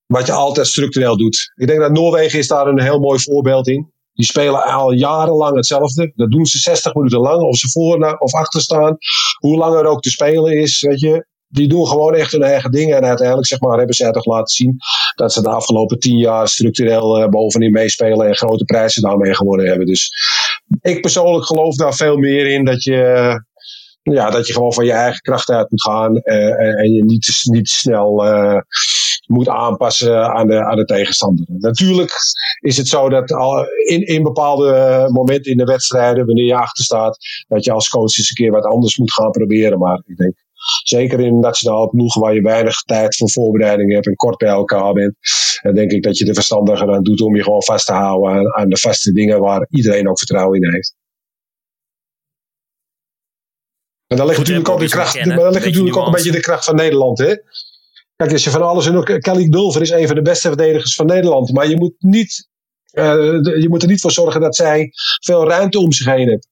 [0.07, 1.53] wat je altijd structureel doet.
[1.55, 3.93] Ik denk dat Noorwegen is daar een heel mooi voorbeeld in.
[4.13, 6.13] Die spelen al jarenlang hetzelfde.
[6.15, 8.97] Dat doen ze 60 minuten lang, of ze voor of achter staan.
[9.39, 11.27] Hoe lang er ook te spelen is, weet je.
[11.55, 12.97] Die doen gewoon echt hun eigen dingen.
[12.97, 14.77] En uiteindelijk zeg maar, hebben zij toch laten zien
[15.15, 19.67] dat ze de afgelopen tien jaar structureel uh, bovenin meespelen en grote prijzen daarmee gewonnen
[19.67, 19.87] hebben.
[19.87, 20.11] Dus
[20.81, 23.01] ik persoonlijk geloof daar veel meer in dat je,
[24.03, 26.21] ja, dat je gewoon van je eigen kracht uit moet gaan.
[26.25, 28.59] Uh, en je niet, niet snel uh,
[29.27, 31.47] moet aanpassen aan de, aan de tegenstander.
[31.49, 32.13] Natuurlijk
[32.61, 36.85] is het zo dat al in, in bepaalde momenten in de wedstrijden, wanneer je achter
[36.85, 39.79] staat, dat je als coach eens een keer wat anders moet gaan proberen.
[39.79, 40.44] Maar ik denk,
[40.83, 44.93] zeker in nationale ploegen waar je weinig tijd voor voorbereiding hebt en kort bij elkaar
[44.93, 45.17] bent,
[45.63, 48.33] dan denk ik dat je er verstandiger aan doet om je gewoon vast te houden
[48.33, 50.95] aan, aan de vaste dingen waar iedereen ook vertrouwen in heeft.
[54.07, 56.41] En dan ligt natuurlijk ook, de kracht, maar dan ligt natuurlijk ook een beetje de
[56.41, 57.19] kracht van Nederland.
[57.19, 57.35] Hè?
[58.17, 59.21] Kijk, als je van alles en ook.
[59.21, 61.53] Kelly Dulver is een van de beste verdedigers van Nederland.
[61.53, 62.49] Maar je moet, niet,
[62.93, 66.29] uh, de, je moet er niet voor zorgen dat zij veel ruimte om zich heen
[66.29, 66.49] heeft.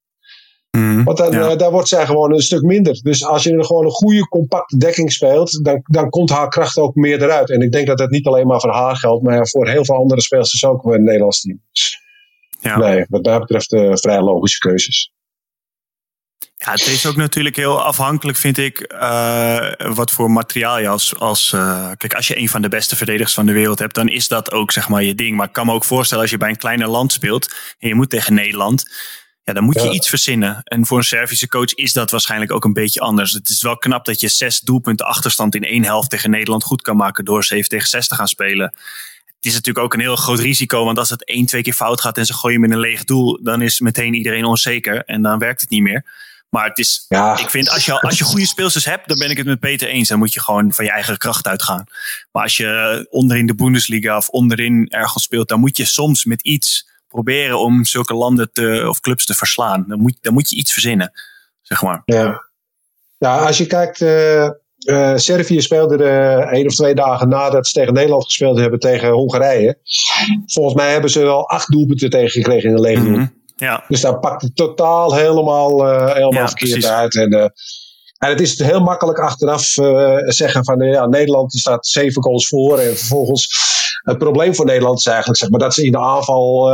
[0.79, 1.51] Mm, Want dan, ja.
[1.51, 3.01] uh, daar wordt zij gewoon een stuk minder.
[3.03, 6.77] Dus als je er gewoon een goede, compacte dekking speelt, dan, dan komt haar kracht
[6.77, 7.51] ook meer eruit.
[7.51, 9.97] En ik denk dat dat niet alleen maar voor haar geldt, maar voor heel veel
[9.97, 11.61] andere speelsters ook in het Nederlands team.
[12.61, 12.79] Ja.
[12.79, 15.13] Nee, wat mij betreft uh, vrij logische keuzes.
[16.65, 21.19] Ja, het is ook natuurlijk heel afhankelijk, vind ik, uh, wat voor materiaal je als.
[21.19, 24.09] als uh, kijk, als je een van de beste verdedigers van de wereld hebt, dan
[24.09, 25.37] is dat ook zeg maar je ding.
[25.37, 27.95] Maar ik kan me ook voorstellen, als je bij een kleiner land speelt en je
[27.95, 28.85] moet tegen Nederland,
[29.45, 29.93] ja, dan moet je ja.
[29.93, 30.61] iets verzinnen.
[30.65, 33.33] En voor een Servische coach is dat waarschijnlijk ook een beetje anders.
[33.33, 36.83] Het is wel knap dat je zes doelpunten achterstand in één helft tegen Nederland goed
[36.83, 38.75] kan maken door 7 tegen 6 te gaan spelen.
[39.37, 42.01] Het is natuurlijk ook een heel groot risico, want als het één, twee keer fout
[42.01, 45.39] gaat en ze gooien met een leeg doel, dan is meteen iedereen onzeker en dan
[45.39, 46.05] werkt het niet meer.
[46.49, 47.39] Maar het is, ja.
[47.39, 49.89] ik vind, als je, als je goede speelsters hebt, dan ben ik het met Peter
[49.89, 50.09] eens.
[50.09, 51.85] Dan moet je gewoon van je eigen kracht uitgaan.
[52.33, 56.43] Maar als je onderin de Bundesliga of onderin ergens speelt, dan moet je soms met
[56.43, 59.85] iets proberen om zulke landen te, of clubs te verslaan.
[59.89, 61.13] Dan moet, dan moet je iets verzinnen,
[61.61, 62.03] zeg maar.
[62.05, 62.49] Ja,
[63.19, 64.49] ja als je kijkt, uh,
[64.85, 69.11] uh, Servië speelde er één of twee dagen nadat ze tegen Nederland gespeeld hebben tegen
[69.11, 69.79] Hongarije.
[70.47, 73.41] Volgens mij hebben ze wel acht doelpunten tegengekregen in de lege mm -hmm.
[73.57, 73.85] Ja.
[73.89, 76.91] Dus daar pakt het totaal helemaal, uh, helemaal ja, verkeerd precies.
[76.91, 77.17] uit.
[77.17, 77.33] En,
[78.19, 79.63] en het is heel makkelijk achteraf
[80.27, 82.79] zeggen van ja, Nederland die staat zeven goals voor.
[82.79, 83.72] En vervolgens
[84.03, 86.71] het probleem voor Nederland is eigenlijk zeg maar, dat ze in de aanval.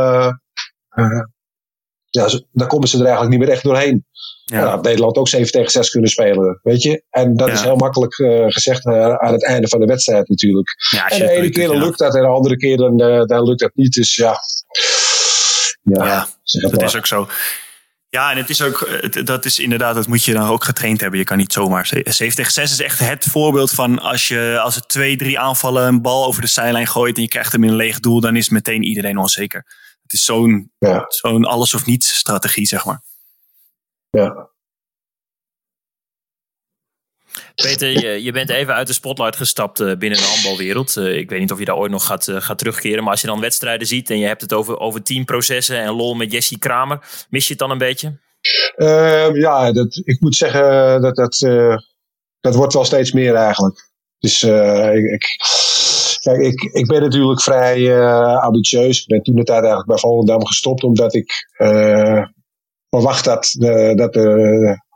[2.09, 4.07] ja, daar komen ze er eigenlijk niet meer echt doorheen.
[4.43, 4.59] Ja.
[4.59, 7.03] Ja, Nederland ook 7 tegen 6 kunnen spelen, weet je.
[7.09, 7.53] En dat ja.
[7.53, 10.69] is heel makkelijk uh, gezegd aan het einde van de wedstrijd natuurlijk.
[11.07, 13.71] en de ene keer dan lukt dat en de andere keer dan, dan lukt dat
[13.73, 13.93] niet.
[13.93, 14.37] Dus ja,
[15.81, 16.27] ja, ja
[16.69, 17.27] dat is ook zo.
[18.09, 21.19] Ja, en het is ook, dat is inderdaad, dat moet je dan ook getraind hebben.
[21.19, 21.85] Je kan niet zomaar.
[21.87, 25.87] 7 tegen 6 is echt het voorbeeld van als je als er twee, drie aanvallen
[25.87, 28.35] een bal over de zijlijn gooit en je krijgt hem in een leeg doel, dan
[28.35, 29.65] is meteen iedereen onzeker.
[30.01, 31.05] Het is zo'n ja.
[31.07, 33.01] zo'n alles of niets strategie, zeg maar.
[34.09, 34.49] Ja.
[37.55, 40.95] Peter, je, bent even uit de spotlight gestapt uh, binnen de handbalwereld.
[40.95, 43.03] Uh, ik weet niet of je daar ooit nog gaat, uh, gaat terugkeren.
[43.03, 46.13] Maar als je dan wedstrijden ziet en je hebt het over, over teamprocessen en lol
[46.13, 47.25] met Jesse Kramer.
[47.29, 48.19] Mis je het dan een beetje?
[48.75, 50.61] Ehm, ja, dat, ik moet zeggen
[51.01, 51.37] dat dat,
[52.39, 53.87] dat wordt wel steeds meer eigenlijk.
[54.19, 55.37] Dus ik, ik,
[56.21, 58.01] kijk, ik, ik ben natuurlijk vrij
[58.37, 58.99] ambitieus.
[59.01, 61.33] Ik ben toen de tijd eigenlijk bij Volendam gestopt omdat ik
[62.89, 63.55] verwacht had
[63.95, 64.87] dat de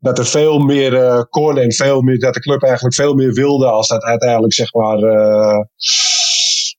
[0.00, 3.32] dat er veel meer uh, kon en veel meer, dat de club eigenlijk veel meer
[3.32, 5.58] wilde als dat uiteindelijk zeg maar uh,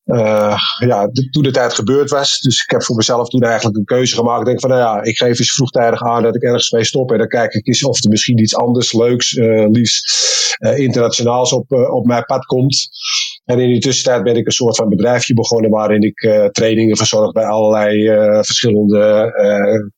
[0.06, 2.40] uh, ja, toen de tijd gebeurd was.
[2.40, 4.40] Dus ik heb voor mezelf toen eigenlijk een keuze gemaakt.
[4.40, 7.12] Ik denk van, nou ja, ik geef eens vroegtijdig aan dat ik ergens mee stop.
[7.12, 10.34] En dan kijk ik eens of er misschien iets anders, leuks, uh, liefst
[10.76, 12.90] internationaals op, op mijn pad komt.
[13.46, 17.32] En in die tussentijd ben ik een soort van bedrijfje begonnen waarin ik trainingen verzorg
[17.32, 18.06] bij allerlei
[18.44, 19.32] verschillende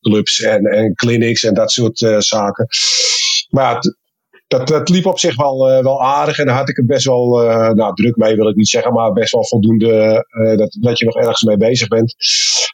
[0.02, 2.68] clubs en, en clinics en dat soort zaken.
[3.50, 3.80] Maar
[4.48, 6.40] dat, dat liep op zich wel, wel aardig.
[6.40, 7.28] En daar had ik het best wel
[7.74, 8.94] nou, druk mee, wil ik niet zeggen.
[8.94, 10.26] Maar best wel voldoende
[10.58, 12.16] dat, dat je nog ergens mee bezig bent.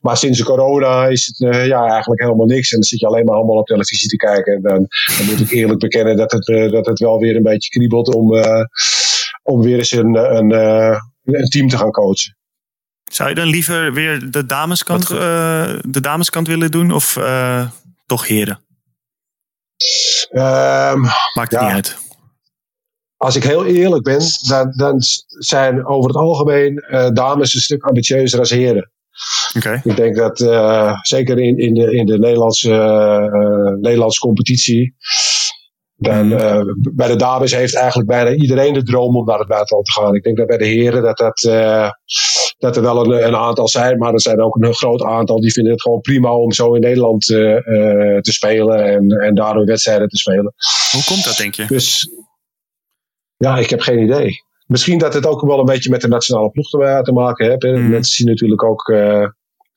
[0.01, 2.71] Maar sinds de corona is het ja, eigenlijk helemaal niks.
[2.71, 4.53] En dan zit je alleen maar allemaal op televisie te kijken.
[4.53, 7.69] En dan, dan moet ik eerlijk bekennen dat het, dat het wel weer een beetje
[7.69, 8.31] kriebelt om,
[9.43, 10.51] om weer eens een, een,
[11.23, 12.37] een team te gaan coachen.
[13.03, 17.19] Zou je dan liever weer de dameskant, de dameskant willen doen of
[18.05, 18.59] toch heren?
[20.31, 21.01] Um,
[21.33, 21.97] Maakt het niet uit.
[23.17, 24.95] Als ik heel eerlijk ben, dan, dan
[25.27, 28.91] zijn over het algemeen uh, dames een stuk ambitieuzer als heren.
[29.57, 29.81] Okay.
[29.83, 34.95] Ik denk dat uh, zeker in, in, de, in de Nederlandse, uh, Nederlandse competitie.
[36.03, 39.85] Dan, uh, bij de dames heeft eigenlijk bijna iedereen de droom om naar het buitenland
[39.85, 40.15] te gaan.
[40.15, 41.39] Ik denk dat bij de heren dat, dat,
[42.57, 45.53] dat er wel een, een, aantal zijn, maar er zijn ook een groot aantal die
[45.53, 50.07] vinden het gewoon prima om zo in Nederland te spelen en, en daar hun wedstrijden
[50.07, 50.53] te spelen.
[50.91, 51.65] Hoe komt dat, denk je?
[51.65, 52.09] Dus
[53.37, 54.35] ja, ik heb geen idee.
[54.65, 57.63] Misschien dat het ook wel een beetje met de nationale ploeg te maken heeft.
[57.63, 57.89] Mm.
[57.89, 58.93] Mensen zien natuurlijk ook.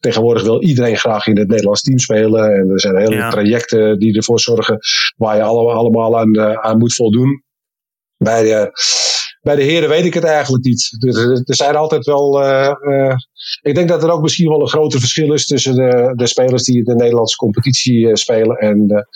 [0.00, 2.54] Tegenwoordig wil iedereen graag in het Nederlands team spelen.
[2.54, 3.30] En er zijn hele ja.
[3.30, 4.78] trajecten die ervoor zorgen.
[5.16, 7.44] waar je allemaal, allemaal aan, uh, aan moet voldoen.
[8.16, 8.70] Bij de,
[9.40, 10.96] bij de heren weet ik het eigenlijk niet.
[10.98, 12.42] Er, er zijn altijd wel.
[12.42, 13.14] Uh,
[13.62, 16.62] ik denk dat er ook misschien wel een groter verschil is tussen de, de spelers
[16.62, 19.06] die in de Nederlandse competitie spelen en,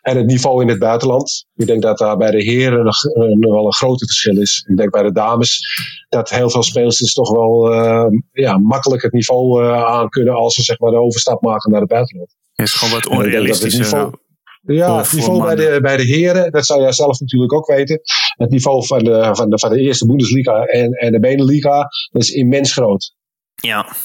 [0.00, 1.46] en het niveau in het buitenland.
[1.54, 4.64] Ik denk dat daar bij de heren nog, uh, wel een groter verschil is.
[4.68, 5.60] Ik denk bij de dames
[6.08, 10.34] dat heel veel spelers dus toch wel uh, ja, makkelijk het niveau uh, aan kunnen
[10.34, 12.34] als ze zeg maar, de overstap maken naar het buitenland.
[12.54, 13.92] Het is gewoon wat onrealistisch.
[14.68, 18.00] Ja, het niveau bij de, bij de heren, dat zou jij zelf natuurlijk ook weten.
[18.36, 22.22] Het niveau van de, van de, van de eerste Bundesliga en, en de Beneliga, dat
[22.22, 23.14] is immens groot.
[23.54, 23.96] Ja,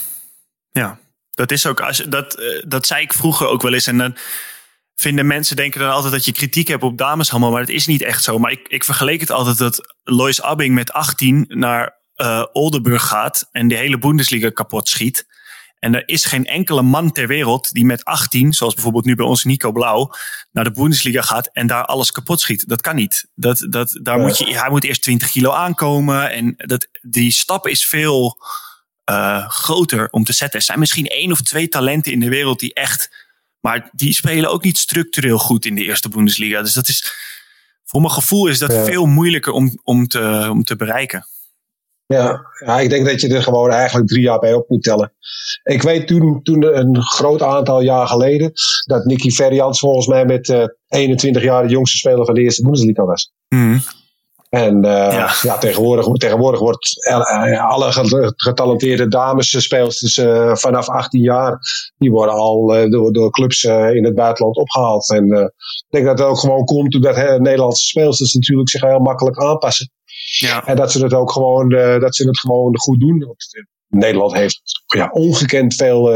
[0.72, 1.00] ja.
[1.32, 3.88] Dat is ook, als, dat, dat zei ik vroeger ook wel eens.
[3.88, 4.16] En dan
[5.02, 8.02] vinden mensen denken dan altijd dat je kritiek hebt op dameshandbal, maar het is niet
[8.02, 8.40] echt zo.
[8.40, 13.48] Maar ik, ik vergeleek het altijd dat Lois Abbing met 18 naar uh, Oldenburg gaat
[13.52, 15.26] en de hele Bundesliga kapot schiet.
[15.80, 19.26] En er is geen enkele man ter wereld die met 18, zoals bijvoorbeeld nu bij
[19.26, 20.14] ons Nico Blauw,
[20.52, 22.68] naar de Bundesliga gaat en daar alles kapot schiet.
[22.68, 23.28] Dat kan niet.
[23.36, 26.32] Dat, dat, daar moet je, hij moet eerst 20 kilo aankomen.
[26.32, 28.38] En dat, die stap is veel
[29.10, 30.60] uh, groter om te zetten.
[30.60, 33.30] Er zijn misschien één of twee talenten in de wereld die echt
[33.62, 36.62] maar die spelen ook niet structureel goed in de eerste Bundesliga.
[36.62, 37.14] Dus dat is,
[37.84, 41.26] voor mijn gevoel is dat veel moeilijker om, om, te, om te bereiken.
[42.06, 45.14] Ja, ja, ik denk dat je er gewoon eigenlijk drie jaar bij op moet tellen.
[45.64, 48.52] Ik weet toen, toen een groot aantal jaar geleden
[48.86, 52.62] dat Nicky Verjans volgens mij met uh, 21 jaar de jongste speler van de eerste
[52.62, 53.32] Bundesliga was.
[53.50, 53.82] Mm.
[54.52, 55.34] En uh, ja.
[55.42, 55.58] ja.
[55.58, 57.92] tegenwoordig, tegenwoordig wordt uh, alle
[58.36, 61.60] getalenteerde damesspeelsters uh, vanaf 18 jaar,
[61.98, 65.10] die worden al door, door clubs in het buitenland opgehaald.
[65.10, 69.38] En ik denk dat het ook gewoon komt doordat Nederlandse speelsters natuurlijk zich heel makkelijk
[69.38, 69.92] aanpassen.
[70.40, 70.66] Ja.
[70.66, 73.36] En dat ze het ook gewoon, dat ze het gewoon goed doen.
[73.88, 76.12] Nederland heeft ja, ongekend veel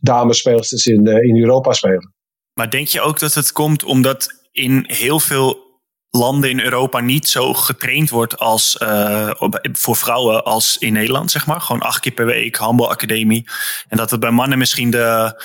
[0.00, 2.12] damesspeelsters in, in Europa spelen.
[2.54, 5.67] Maar denk je ook dat het komt omdat in heel veel
[6.10, 9.30] landen in Europa niet zo getraind wordt als uh,
[9.72, 11.60] voor vrouwen als in Nederland, zeg maar.
[11.60, 13.48] Gewoon acht keer per week, handbalacademie.
[13.88, 15.42] En dat het bij mannen misschien de,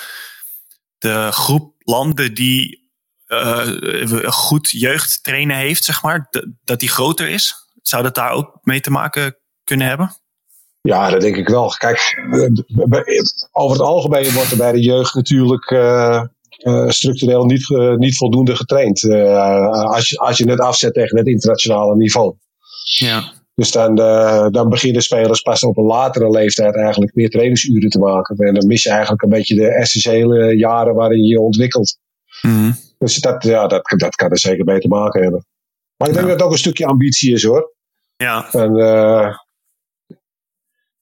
[0.98, 2.82] de groep landen die
[3.28, 6.30] uh, goed jeugdtrainen heeft, zeg maar,
[6.64, 7.54] dat die groter is.
[7.82, 10.16] Zou dat daar ook mee te maken kunnen hebben?
[10.80, 11.68] Ja, dat denk ik wel.
[11.68, 12.26] Kijk,
[13.52, 15.70] over het algemeen wordt er bij de jeugd natuurlijk
[16.64, 19.02] uh, structureel niet, uh, niet voldoende getraind.
[19.02, 22.34] Uh, als, je, als je het afzet tegen het internationale niveau.
[22.98, 23.32] Ja.
[23.54, 23.94] Dus dan,
[24.52, 28.36] dan beginnen spelers pas op een latere leeftijd eigenlijk meer trainingsuren te maken.
[28.36, 31.98] En dan mis je eigenlijk een beetje de essentiële jaren waarin je je ontwikkelt.
[32.42, 32.76] Mm.
[32.98, 35.46] Dus dat, ja, dat, dat kan er zeker mee te maken hebben.
[35.96, 36.30] Maar ik denk ja.
[36.30, 37.74] dat het ook een stukje ambitie is hoor.
[38.16, 38.52] Ja.
[38.52, 38.72] En,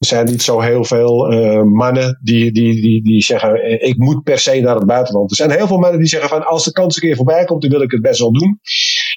[0.05, 4.39] zijn niet zo heel veel uh, mannen die, die, die, die zeggen: ik moet per
[4.39, 5.31] se naar het buitenland.
[5.31, 7.63] Er zijn heel veel mannen die zeggen: van als de kans een keer voorbij komt,
[7.63, 8.61] dan wil ik het best wel doen.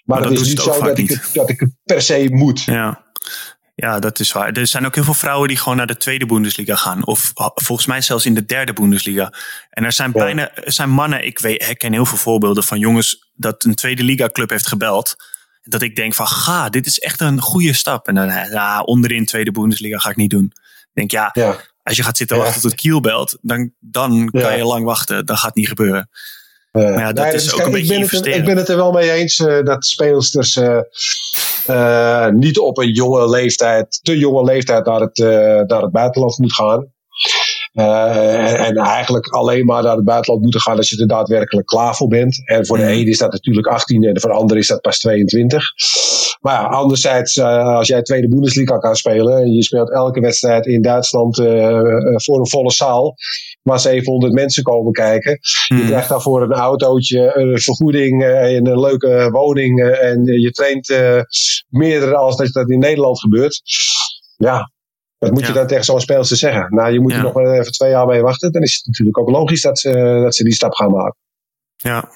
[0.06, 2.64] Maar, maar het is niet zo dat ik, het, dat ik het per se moet.
[2.64, 3.04] Ja.
[3.76, 4.52] Ja, dat is waar.
[4.52, 7.06] Er zijn ook heel veel vrouwen die gewoon naar de tweede Bundesliga gaan.
[7.06, 9.34] Of volgens mij zelfs in de derde Bundesliga.
[9.70, 13.32] En er zijn bijna, er zijn mannen, ik weet, herken heel veel voorbeelden van jongens
[13.36, 15.16] dat een tweede liga club heeft gebeld.
[15.64, 18.08] Dat ik denk van, ga, dit is echt een goede stap.
[18.08, 20.52] En dan, ja, onderin tweede Bundesliga ga ik niet doen.
[20.96, 21.56] Denk ja, Ja.
[21.84, 25.26] als je gaat zitten wachten tot Kiel belt, dan, dan kan je lang wachten.
[25.26, 26.10] Dat gaat niet gebeuren.
[26.72, 28.76] Eh, ja, dat is ook een beetje ik ben, het, er- ik ben het er
[28.76, 30.80] wel mee eens eh, dat speelsters eh,
[31.66, 35.18] eh, niet op een jonge leeftijd, te jonge leeftijd naar het,
[35.68, 36.94] naar het buitenland moet gaan.
[37.74, 41.96] En, en eigenlijk alleen maar naar het buitenland moeten gaan als je er daadwerkelijk klaar
[41.96, 42.42] voor bent.
[42.46, 42.92] En voor de Mhm.
[42.92, 45.64] een is dat natuurlijk 18 en voor de ander is dat pas 22.
[46.46, 50.66] Maar ja, anderzijds, eh, als jij tweede Bundesliga kan spelen en je speelt elke wedstrijd
[50.66, 53.16] in Duitsland eh, eh, voor een volle zaal,
[53.62, 55.32] waar 700 mensen komen kijken.
[55.32, 55.86] Je Hmm.
[55.86, 59.84] krijgt daarvoor een autootje, een vergoeding en een leuke woning.
[59.84, 60.88] En je traint
[61.70, 63.62] meerdere als dat dat in Nederland gebeurt.
[64.38, 64.72] Ja,
[65.18, 66.76] wat moet je dan tegen zo'n speelster zeggen?
[66.76, 67.18] Nou, je moet Ja.
[67.18, 68.52] er nog maar even twee jaar mee wachten.
[68.52, 71.18] Dan is het natuurlijk ook logisch dat ze, dat ze die stap gaan maken.
[71.76, 72.10] Ja.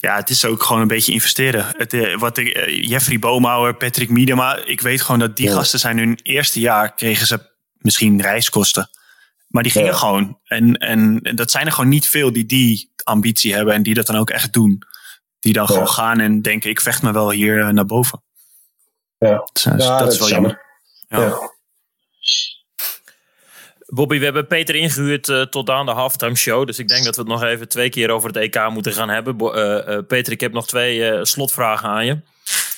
[0.00, 1.66] Ja, het is ook gewoon een beetje investeren.
[1.76, 4.56] Het, eh, wat ik, eh, Jeffrey Boomhouwer, Patrick Miedema.
[4.56, 5.54] Ik weet gewoon dat die Ja.
[5.54, 7.40] gasten zijn hun eerste jaar kregen ze
[7.78, 8.90] misschien reiskosten.
[9.48, 9.96] Maar die gingen Ja.
[9.96, 10.38] gewoon.
[10.44, 14.06] En, en dat zijn er gewoon niet veel die die ambitie hebben en die dat
[14.06, 14.82] dan ook echt doen.
[15.40, 15.72] Die dan Ja.
[15.72, 18.22] gewoon gaan en denken, ik vecht me wel hier eh, naar boven.
[19.18, 19.48] Ja.
[19.52, 20.60] Dus, eh, Ja, dat, is wel jammer.
[21.08, 21.20] Ja.
[21.20, 21.50] Ja.
[23.92, 26.66] Bobby, we hebben Peter ingehuurd eh, tot aan de halftime show.
[26.66, 29.08] Dus ik denk dat we het nog even twee keer over het EK moeten gaan
[29.08, 29.38] hebben.
[29.38, 32.18] Eh, eh, Peter, ik heb nog twee slotvragen aan je.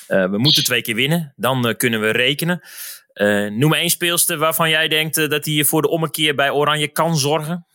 [0.07, 1.33] We moeten twee keer winnen.
[1.35, 2.61] Dan kunnen we rekenen.
[3.59, 7.65] Noem één speelster waarvan jij denkt dat hij voor de ommekeer bij Oranje kan zorgen.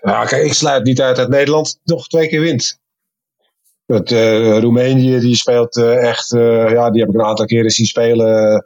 [0.00, 2.78] Ja, kijk, ik sluit niet uit dat Nederland nog twee keer wint.
[3.86, 4.10] Het,
[4.62, 8.64] Roemenië die speelt echt, ja, die heb ik een aantal keren zien spelen.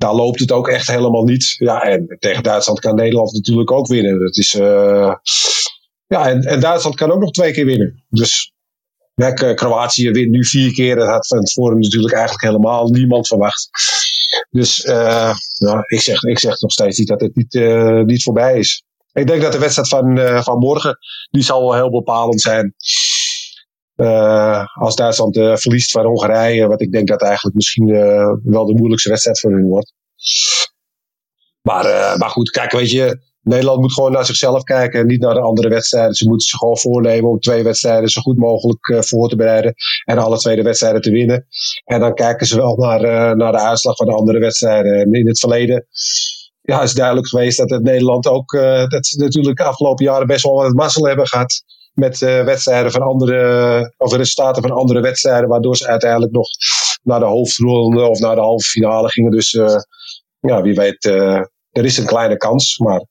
[0.00, 1.54] Daar loopt het ook echt helemaal niet.
[1.58, 4.20] Ja, en tegen Duitsland kan Nederland natuurlijk ook winnen.
[4.20, 5.14] Dat is, eh,
[6.06, 8.04] ja, en, en Duitsland kan ook nog twee keer winnen.
[8.08, 8.52] Dus
[9.14, 10.96] ja, Kroatië wint nu vier keer.
[10.96, 13.70] Dat had van tevoren natuurlijk eigenlijk helemaal niemand verwacht.
[14.50, 18.58] Dus ja, ik, zeg, ik zeg nog steeds niet dat het niet, eh, niet voorbij
[18.58, 18.84] is.
[19.12, 20.98] Ik denk dat de wedstrijd van, van morgen,
[21.30, 22.74] die zal wel heel bepalend zijn.
[24.00, 28.66] Eh, als Duitsland eh, verliest van Hongarije, wat ik denk dat eigenlijk misschien eh, wel
[28.66, 29.92] de moeilijkste wedstrijd voor hun wordt.
[31.62, 31.84] Maar,
[32.18, 35.40] maar goed, kijk, weet je, Nederland moet gewoon naar zichzelf kijken en niet naar de
[35.40, 36.14] andere wedstrijden.
[36.14, 40.18] Ze moeten zich gewoon voornemen om twee wedstrijden zo goed mogelijk voor te bereiden en
[40.18, 41.46] alle twee de wedstrijden te winnen.
[41.84, 44.92] En dan kijken ze wel naar, naar de uitslag van de andere wedstrijden.
[44.92, 45.86] En in het verleden
[46.60, 48.52] ja, is duidelijk geweest dat het Nederland ook,
[48.88, 52.92] dat ze natuurlijk de afgelopen jaren best wel wat mazzel hebben gehad met eh, wedstrijden
[52.92, 56.48] van andere, of resultaten van andere wedstrijden, waardoor ze uiteindelijk nog
[57.02, 59.30] naar de hoofdronde of naar de halve finale gingen.
[59.30, 59.76] Dus eh,
[60.40, 62.78] ja, wie weet, eh, er is een kleine kans.
[62.78, 63.04] Maar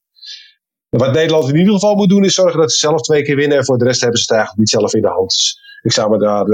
[0.89, 3.57] wat Nederland in ieder geval moet doen, is zorgen dat ze zelf twee keer winnen.
[3.57, 5.29] En voor de rest hebben ze het eigenlijk niet zelf in de hand.
[5.29, 6.49] Dus ik zou me daar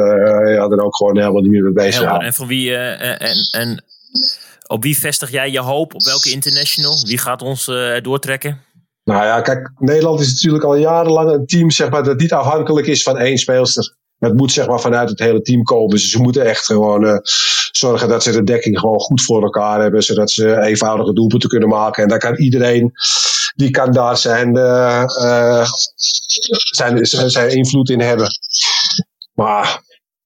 [0.53, 2.27] ja, dan ook gewoon helemaal niet meer mee bezig houden.
[2.27, 3.83] En, van wie, en, en
[4.67, 5.93] op wie vestig jij je hoop?
[5.93, 7.03] Op welke international?
[7.05, 7.65] Wie gaat ons
[8.01, 8.61] doortrekken?
[9.05, 12.87] Nou ja, kijk, Nederland is natuurlijk al jarenlang een team zeg maar, dat niet afhankelijk
[12.87, 13.95] is van één speelster.
[14.19, 15.89] Het moet zeg maar vanuit het hele team komen.
[15.89, 17.17] Dus ze moeten echt gewoon eh,
[17.71, 20.03] zorgen dat ze de dekking gewoon goed voor elkaar hebben.
[20.03, 22.03] Zodat ze eenvoudige doelpunten kunnen maken.
[22.03, 22.91] En dan kan iedereen,
[23.55, 25.67] die kan daar zijn, eh, eh,
[26.71, 28.27] zijn, zijn invloed in hebben.
[29.33, 29.81] Maar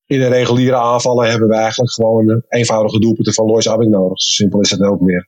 [0.05, 4.21] in de reguliere aanvallen hebben we eigenlijk gewoon eenvoudige doelpunten van Lois Abbing nodig.
[4.21, 5.27] Zo simpel is het ook meer.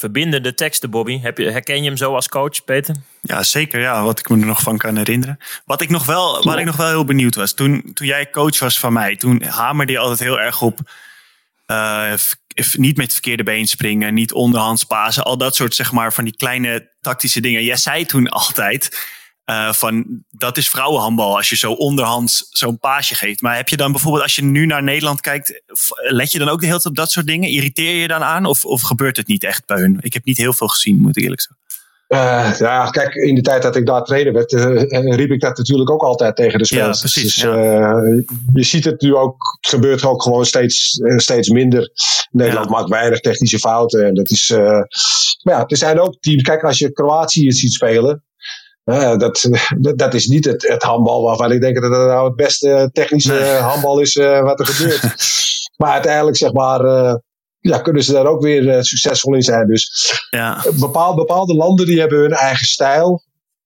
[0.00, 1.20] Verbindende teksten, Bobby.
[1.20, 2.94] Heb je, herken je hem zo als coach, Peter?
[3.20, 3.80] Ja, zeker.
[3.80, 5.38] Ja, wat ik me er nog van kan herinneren.
[5.64, 7.54] Wat ik nog wel, waar ik nog wel heel benieuwd was.
[7.54, 10.78] Toen, toen jij coach was van mij, toen hamerde je altijd heel erg op.
[11.66, 12.12] eh,
[12.72, 15.24] niet met verkeerde been springen, niet onderhands pasen.
[15.24, 17.64] Al dat soort, zeg maar, van die kleine tactische dingen.
[17.64, 19.08] Jij zei toen altijd
[19.50, 23.40] eh, van, dat is vrouwenhandbal als je zo onderhands zo'n paasje geeft.
[23.40, 25.62] Maar heb je dan bijvoorbeeld, als je nu naar Nederland kijkt,
[26.10, 27.48] let je dan ook de hele tijd op dat soort dingen?
[27.48, 28.46] Irriteer je je dan aan?
[28.46, 29.98] Of, of gebeurt het niet echt bij hun?
[30.00, 31.58] Ik heb niet heel veel gezien, moet ik eerlijk zeggen.
[32.06, 35.56] Eh, ja, kijk, in de tijd dat ik daar trainer werd, eh, riep ik dat
[35.58, 36.98] natuurlijk ook altijd tegen de Ja, spelers.
[36.98, 37.92] precies, Dus, ja.
[38.52, 41.90] je ziet het nu ook, het gebeurt ook gewoon steeds, steeds minder.
[42.30, 42.76] Nederland Ja.
[42.76, 44.06] maakt weinig technische fouten.
[44.06, 44.48] En dat is,
[45.42, 48.24] maar ja, er zijn ook teams, kijk, als je Kroatië ziet spelen,
[48.84, 49.48] eh, dat,
[49.96, 53.32] dat, is niet het, het handbal waarvan ik denk dat het nou het beste technische
[53.32, 53.54] Nee.
[53.54, 55.02] handbal is eh, wat er gebeurt.
[55.80, 57.14] maar uiteindelijk, zeg maar, eh,
[57.60, 59.66] ja, kunnen ze daar ook weer eh, succesvol in zijn.
[59.66, 63.22] Dus Ja, bepaal, bepaalde landen die hebben hun eigen stijl.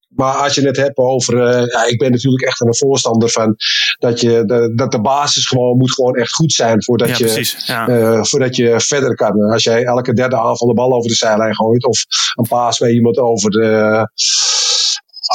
[0.09, 1.47] Maar als je het hebt over.
[1.47, 3.57] eh, ja, ik ben natuurlijk echt een voorstander van.
[3.99, 6.83] Dat, je, de, dat de basis gewoon moet gewoon echt goed zijn.
[6.85, 7.67] Voordat, ja je, precies.
[7.67, 7.89] Ja.
[7.89, 9.51] eh, voordat je verder kan.
[9.53, 11.85] Als jij elke derde aanval de bal over de zijlijn gooit.
[11.87, 14.09] Of een paas bij iemand over de.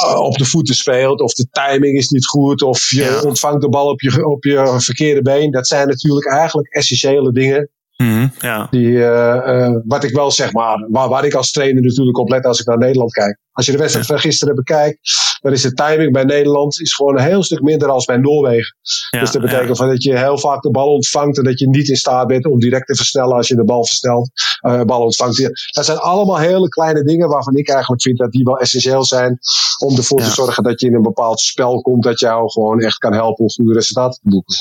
[0.08, 3.20] Eh, op de voeten speelt, of de timing is niet goed, of je Ja.
[3.20, 5.50] ontvangt de bal op je, op je verkeerde been.
[5.50, 8.66] Dat zijn natuurlijk eigenlijk essentiële dingen Mhm, ja.
[8.70, 12.28] Die, uh, uh, wat ik wel zeg maar, waar, waar ik als trainer natuurlijk op
[12.28, 13.38] let als ik naar Nederland kijk.
[13.52, 14.98] Als je de wedstrijd van gisteren bekijkt,
[15.40, 18.76] dan is de timing bij Nederland is gewoon een heel stuk minder als bij Noorwegen.
[19.10, 19.86] Ja, dus dat betekent ja.
[19.86, 22.58] dat je heel vaak de bal ontvangt en dat je niet in staat bent om
[22.58, 24.30] direct te versnellen als je de bal versnelt,
[24.66, 25.38] uh, bal ontvangt.
[25.74, 29.38] Dat zijn allemaal hele kleine dingen waarvan ik eigenlijk vind dat die wel essentieel zijn
[29.84, 30.26] om ervoor ja.
[30.26, 33.44] te zorgen dat je in een bepaald spel komt dat jou gewoon echt kan helpen
[33.44, 34.54] om goede resultaten te boeken.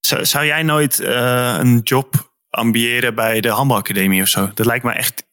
[0.00, 4.50] Zou, zou jij nooit een job ambiëren bij de handbalacademie of zo.
[4.54, 5.24] Dat lijkt me echt,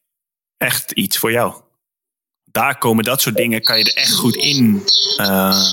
[0.56, 1.54] echt iets voor jou.
[2.54, 4.82] Daar komen dat soort dingen, kan je er echt goed in
[5.20, 5.72] uh,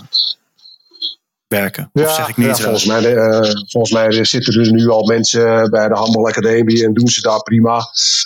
[1.52, 1.90] werken.
[1.94, 5.06] Ja, of zeg ik niet ja, volgens, mij, uh, volgens mij zitten er nu al
[5.06, 7.82] mensen bij de handbalacademie en doen ze daar prima.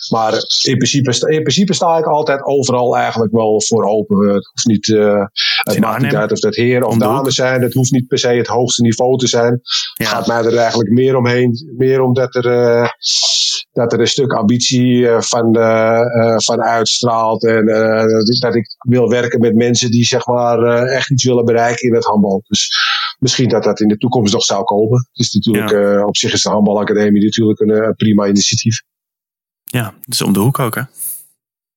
[0.09, 4.27] Maar in principe, in principe sta ik altijd overal eigenlijk wel voor open.
[4.27, 5.25] Het hoeft niet, uh,
[5.57, 7.61] het maakt niet uit of dat heer of dames zijn.
[7.61, 9.61] Het hoeft niet per se het hoogste niveau te zijn.
[9.93, 11.73] Het gaat mij er eigenlijk meer omheen.
[11.77, 12.89] Meer omdat er, uh,
[13.71, 17.45] dat er een stuk ambitie van, uh, van uitstraalt.
[17.45, 17.65] En
[18.39, 22.05] dat ik wil werken met mensen die zeg maar echt iets willen bereiken in het
[22.05, 22.43] handbal.
[22.47, 22.69] Dus
[23.19, 25.09] misschien dat dat in de toekomst nog zou komen.
[25.13, 26.05] Is natuurlijk, ja.
[26.05, 28.81] op zich is de handbalacademie natuurlijk een prima initiatief.
[29.63, 30.81] Ja, het is om de hoek ook, hè?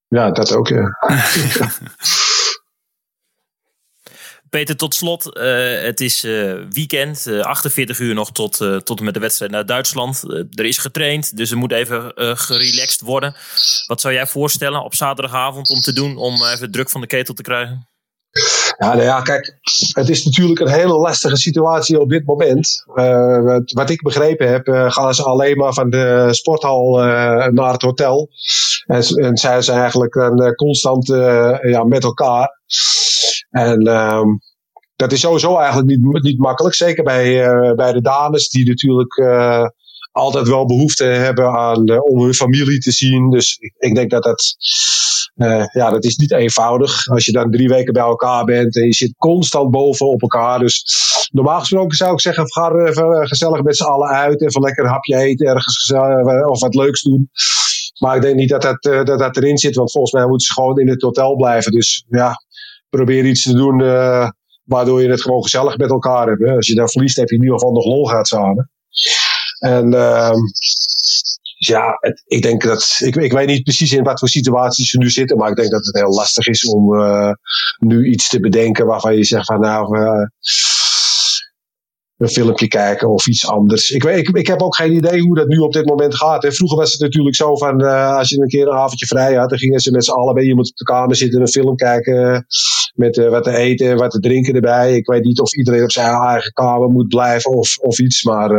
[0.09, 0.99] Ja, dat ook, ja.
[4.51, 5.37] Peter, tot slot.
[5.37, 7.27] Uh, het is uh, weekend.
[7.27, 10.25] Uh, 48 uur nog tot, tot en met de wedstrijd naar Duitsland.
[10.51, 13.35] er is getraind, dus er moet even gerelaxed worden.
[13.87, 17.35] Wat zou jij voorstellen op zaterdagavond om te doen om even druk van de ketel
[17.35, 17.89] te krijgen?
[18.79, 19.59] Ja, nou ja, kijk,
[19.93, 22.85] het is natuurlijk een hele lastige situatie op dit moment.
[22.95, 27.73] Uh, wat, ik begrepen heb, uh, gaan ze alleen maar van de sporthal uh, naar
[27.73, 28.29] het hotel.
[28.87, 31.07] En, en zij zijn eigenlijk een, constant
[31.63, 32.61] ja, met elkaar.
[33.51, 34.27] En ehm,
[34.97, 36.75] dat is sowieso eigenlijk niet, niet makkelijk.
[36.75, 39.21] Zeker bij, bij de dames, die natuurlijk
[40.13, 43.31] altijd wel behoefte hebben aan, om hun familie te zien.
[43.31, 44.57] Dus ik, ik denk dat dat
[45.39, 47.09] uh, ja, dat is niet eenvoudig.
[47.09, 50.59] Als je dan drie weken bij elkaar bent en je zit constant boven op elkaar.
[50.59, 50.85] Dus
[51.33, 54.43] normaal gesproken zou ik zeggen, ga er even gezellig met z'n allen uit.
[54.43, 57.31] Even lekker een hapje eten ergens gezellig, of wat leuks doen.
[58.01, 60.47] Maar ik denk niet dat dat, uh, dat dat erin zit, want volgens mij moeten
[60.47, 61.73] ze gewoon in het hotel blijven.
[61.73, 62.35] Dus ja,
[62.91, 63.79] probeer iets te doen
[64.65, 66.41] waardoor je het gewoon gezellig met elkaar hebt.
[66.41, 66.55] Hè.
[66.55, 68.71] Als je dan verliest, heb je in ieder geval nog lol gehad samen.
[69.59, 70.31] En uh,
[71.59, 72.97] ja, het, ik denk dat.
[72.99, 75.71] Ik, ik weet niet precies in wat voor situaties ze nu zitten, maar ik denk
[75.71, 77.31] dat het heel lastig is om uh,
[77.79, 79.99] nu iets te bedenken waarvan je zegt van nou.
[79.99, 80.27] Uh,
[82.17, 83.91] een filmpje kijken of iets anders.
[83.91, 86.43] Ik, weet, ik, ik heb ook geen idee hoe dat nu op dit moment gaat.
[86.43, 86.53] Hè.
[86.53, 89.49] Vroeger was het natuurlijk zo van uh, als je een keer een avondje vrij had,
[89.49, 92.47] dan gingen ze met z'n allen bij iemand op de kamer zitten, een film kijken
[92.95, 94.97] met wat te eten, wat te drinken erbij.
[94.97, 98.51] Ik weet niet of iedereen op zijn eigen kamer moet blijven of, of iets, maar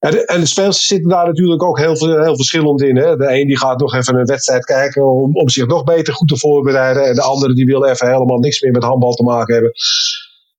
[0.00, 2.96] en de, en de spelers zitten daar natuurlijk ook heel, heel verschillend in.
[2.96, 3.16] Hè?
[3.16, 6.28] De een die gaat nog even een wedstrijd kijken om, om zich nog beter goed
[6.28, 7.04] te voorbereiden.
[7.04, 9.72] En de andere die wil even helemaal niks meer met handbal te maken hebben.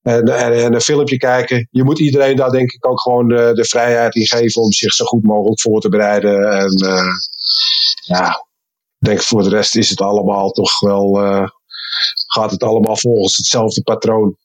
[0.01, 1.67] En, en, en een filmpje kijken.
[1.71, 4.93] Je moet iedereen daar denk ik ook gewoon de, de vrijheid in geven om zich
[4.93, 6.51] zo goed mogelijk voor te bereiden.
[6.51, 7.13] En uh,
[8.05, 8.45] ja,
[8.99, 11.47] ik denk voor de rest is het allemaal toch wel, uh,
[12.27, 14.37] gaat het allemaal volgens hetzelfde patroon.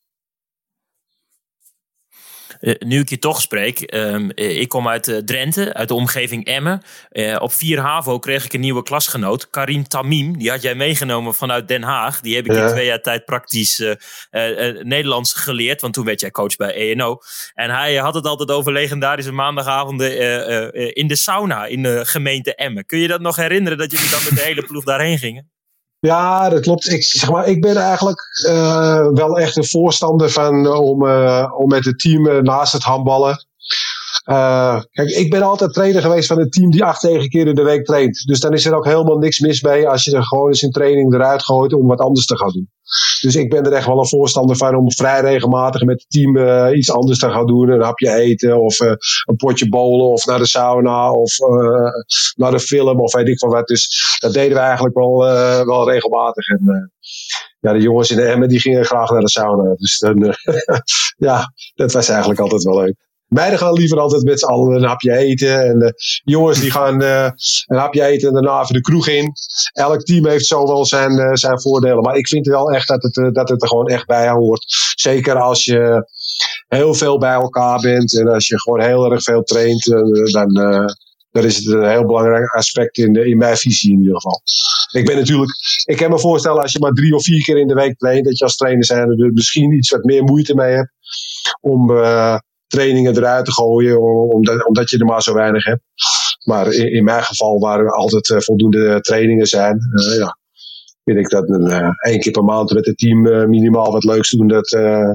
[2.60, 6.44] Uh, nu ik je toch spreek, um, ik kom uit uh, Drenthe, uit de omgeving
[6.44, 6.82] Emmen.
[7.38, 10.38] Op 4 HAVO kreeg ik een nieuwe klasgenoot, Karim Tamim.
[10.38, 12.20] Die had jij meegenomen vanuit Den Haag.
[12.20, 12.62] Die heb ik ja.
[12.62, 13.84] in twee jaar tijd praktisch
[14.82, 17.18] Nederlands geleerd, want toen werd jij coach bij ENO.
[17.54, 20.14] En hij had het altijd over legendarische maandagavonden
[20.94, 22.86] in de sauna in de gemeente Emmen.
[22.86, 25.50] Kun je dat nog herinneren, dat jullie dan met de hele ploeg daarheen gingen?
[25.98, 26.88] Ja, dat klopt.
[26.88, 31.52] Ik, zeg maar, ik ben eigenlijk uh, wel echt een voorstander van uh, om, uh,
[31.56, 33.46] om met het team naast het handballen.
[34.90, 37.62] Kijk, ik ben altijd trainer geweest van een team die acht, negen keer in de
[37.62, 38.26] week traint.
[38.26, 40.70] Dus dan is er ook helemaal niks mis mee als je er gewoon eens een
[40.70, 42.70] training eruit gooit om wat anders te gaan doen.
[43.20, 46.36] Dus ik ben er echt wel een voorstander van om vrij regelmatig met het team
[46.36, 47.70] uh, iets anders te gaan doen.
[47.70, 48.92] Een hapje eten of uh,
[49.24, 51.36] een potje bowlen of naar de sauna of
[52.36, 53.66] naar de film of weet ik van wat.
[53.66, 55.16] Dus dat deden we eigenlijk wel,
[55.66, 56.48] wel regelmatig.
[56.48, 56.90] En,
[57.60, 59.74] ja, de jongens in de Emmen die gingen graag naar de sauna.
[59.74, 60.02] Dus
[61.28, 63.05] ja, dat was eigenlijk altijd wel leuk.
[63.26, 65.64] Meiden gaan liever altijd met z'n allen een hapje eten.
[65.64, 67.28] En de jongens die gaan uh,
[67.66, 69.32] een hapje eten en daarna even de kroeg in.
[69.72, 72.02] Elk team heeft zo wel zijn, uh, zijn voordelen.
[72.02, 74.64] Maar ik vind wel echt dat het, uh, dat het er gewoon echt bij hoort.
[74.94, 76.08] Zeker als je
[76.68, 78.18] heel veel bij elkaar bent.
[78.18, 79.84] En als je gewoon heel erg veel traint.
[80.32, 80.52] dan,
[81.30, 84.42] dan is het een heel belangrijk aspect in, in mijn visie in ieder geval.
[84.92, 85.50] Ik ben natuurlijk,
[85.84, 88.24] ik kan me voorstellen als je maar drie of vier keer in de week traint.
[88.24, 90.92] Dat je als trainer zijn er misschien iets wat meer moeite mee hebt.
[91.60, 91.90] Om
[92.66, 94.00] trainingen eruit te gooien,
[94.34, 95.82] omdat, omdat je er maar zo weinig hebt.
[96.44, 100.38] Maar in, in mijn geval, waar er altijd eh, voldoende trainingen zijn, eh, ja,
[101.04, 104.30] vind ik dat een, eh, één keer per maand met het team minimaal wat leuks
[104.30, 105.10] doen, dat, eh,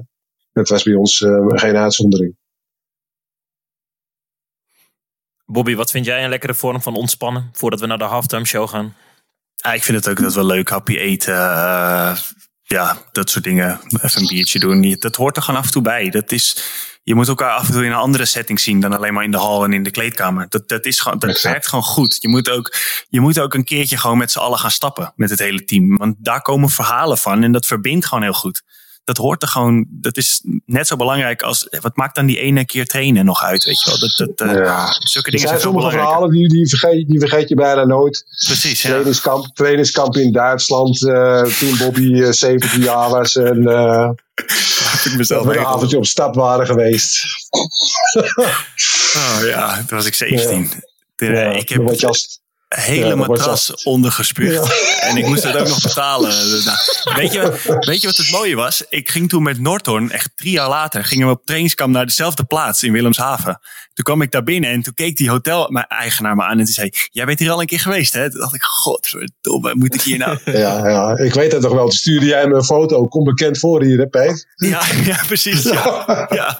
[0.54, 2.36] dat was bij ons eh, geen uitzondering.
[5.46, 8.70] Bobby, wat vind jij een lekkere vorm van ontspannen voordat we naar de halftime show
[8.70, 8.96] gaan?
[9.56, 10.70] Ja, ik vind het ook dat wel leuk.
[10.70, 11.34] Happy eten.
[12.72, 13.80] Ja, dat soort dingen.
[14.02, 14.96] Even een biertje doen.
[15.00, 16.10] Dat hoort er gewoon af en toe bij.
[16.10, 16.64] Dat is,
[17.04, 19.32] je moet elkaar af en toe in een andere setting zien dan alleen maar in
[19.32, 20.46] de hal en in de kleedkamer.
[20.50, 21.54] Dat, dat, is gewoon, dat Exact.
[21.54, 22.18] werkt gewoon goed.
[22.20, 22.76] Je moet, ook,
[23.10, 25.98] je moet ook een keertje gewoon met z'n allen gaan stappen met het hele team.
[25.98, 28.64] Want daar komen verhalen van en dat verbindt gewoon heel goed.
[29.04, 32.66] Dat hoort er gewoon, dat is net zo belangrijk als, wat maakt dan die ene
[32.66, 34.00] keer trainen nog uit, weet je wel.
[34.00, 34.86] Dat, dat, Ja.
[35.00, 37.86] Zulke Er dingen zijn zijn veel sommige verhalen die, die, vergeet, die vergeet je bijna
[37.86, 38.26] nooit.
[38.46, 38.90] Precies, ja.
[38.90, 45.46] Trainingskamp, trainingskamp in Duitsland, eh, toen Bobby eh, 17 jaar was en ik dat mezelf
[45.46, 47.26] we een avondje op stap waren geweest.
[49.16, 50.72] Oh ja, toen was ik 17.
[51.16, 52.41] De- Ja, ik heb je als-
[52.76, 55.00] hele Ja, dat matras ondergespuugd.
[55.00, 56.30] En ik moest het ook nog betalen.
[56.66, 56.78] Nou,
[57.16, 58.84] weet, je, weet je wat het mooie was?
[58.90, 62.44] Ik ging toen met Norton, echt drie jaar later, gingen we op trainingskamp naar dezelfde
[62.44, 63.60] plaats in Willemshaven.
[63.94, 66.90] Toen kwam ik daar binnen en toen keek die hotel-eigenaar me aan en die zei,
[67.12, 68.32] jij bent hier al een keer geweest hè?
[68.32, 70.38] Toen dacht ik, godverdomme, moet ik hier nou?
[70.62, 71.84] Ja, ja, ik weet het nog wel.
[71.84, 73.06] Toen stuurde jij me een foto.
[73.06, 74.48] Kom bekend voor hier, hè, Peet?
[74.56, 75.64] Ja, ja precies.
[75.64, 76.60] Ja.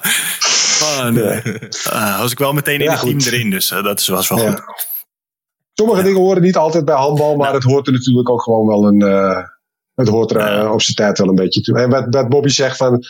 [1.90, 4.62] Ah, was ik wel meteen in het team erin, dus eh, dat was wel goed.
[5.74, 8.86] Sommige dingen horen niet altijd bij handbal, maar het hoort er natuurlijk ook gewoon wel
[8.86, 9.02] een.
[9.02, 9.42] eh,
[9.94, 11.78] het hoort er eh, op zijn tijd wel een beetje toe.
[11.78, 13.02] En wat, wat Bobby zegt van.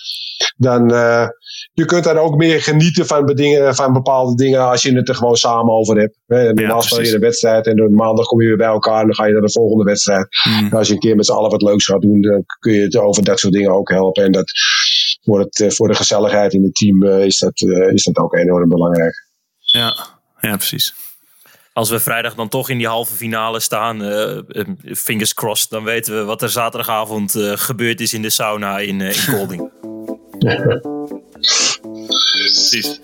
[0.56, 1.26] Dan, eh,
[1.72, 5.14] je kunt dan ook meer genieten van, bedingen, van bepaalde dingen als je het er
[5.14, 6.18] gewoon samen over hebt.
[6.26, 9.14] Normaal speel je een wedstrijd en dan maandag kom je weer bij elkaar en dan
[9.14, 10.26] ga je naar de volgende wedstrijd.
[10.42, 10.66] Hmm.
[10.66, 12.80] En als je een keer met z'n allen wat leuks gaat doen, dan kun je
[12.80, 14.24] het over dat soort dingen ook helpen.
[14.24, 14.52] En dat,
[15.22, 17.60] voor, het, voor de gezelligheid in het team is, dat,
[17.92, 19.26] is dat ook enorm belangrijk.
[19.58, 19.96] Ja.
[20.40, 20.94] ja, precies.
[21.72, 24.38] Als we vrijdag dan toch in die halve finale staan, eh,
[24.94, 29.00] fingers crossed, dan weten we wat er zaterdagavond eh, gebeurd is in de sauna in,
[29.00, 29.70] in Golding.
[32.42, 33.00] precies.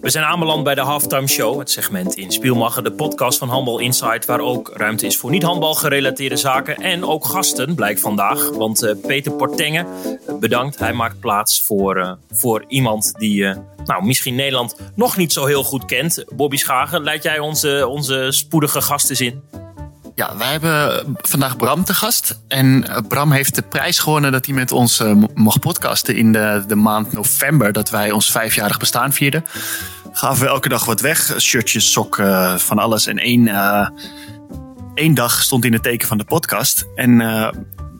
[0.00, 3.78] We zijn aanbeland bij de Halftime Show, het segment in Spielmacher, de podcast van Handbal
[3.78, 6.76] Insight, waar ook ruimte is voor niet-handbal gerelateerde zaken.
[6.76, 8.50] En ook gasten, blijkt vandaag.
[8.50, 9.86] Want eh, Peter Portengen,
[10.26, 10.78] eh, bedankt.
[10.78, 13.44] Hij maakt plaats voor, eh, voor iemand die
[13.84, 16.24] nou, misschien Nederland nog niet zo heel goed kent.
[16.34, 19.42] Bobby Schagen, leid jij onze, onze spoedige gast eens in?
[20.18, 22.40] Ja, wij hebben vandaag Bram te gast.
[22.48, 26.16] En eh, Bram heeft de prijs gewonnen dat hij met ons eh, mo- mocht podcasten
[26.16, 27.72] in de, de maand november.
[27.72, 29.44] Dat wij ons vijfjarig bestaan vierden.
[30.12, 31.34] gaven we elke dag wat weg.
[31.40, 33.06] Shirtjes, sokken, van alles.
[33.06, 33.88] En één, eh,
[34.94, 36.86] één dag stond in het teken van de podcast.
[36.94, 37.50] En eh,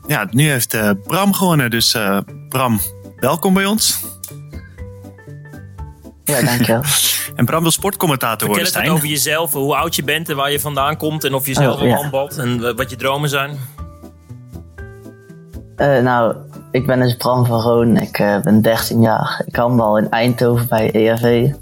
[0.07, 1.71] ja, nu heeft eh, Bram gewonnen.
[1.71, 2.81] Dus eh, Bram,
[3.17, 4.05] welkom bij ons.
[6.29, 6.83] Ja, dankjewel.
[7.37, 8.91] En Bram wil sportcommentator Vertel worden, wat Stijn.
[8.97, 11.25] over jezelf, hoe oud je bent en waar je vandaan komt.
[11.25, 11.95] En of je zelf Oh, ja.
[11.95, 13.59] handbalt en wat je dromen zijn.
[15.77, 16.37] Eh, nou,
[16.71, 17.97] ik ben dus Bram van Roon.
[17.97, 19.43] Ik eh, ben 13 jaar.
[19.47, 21.53] Ik handbal in Eindhoven bij ERV.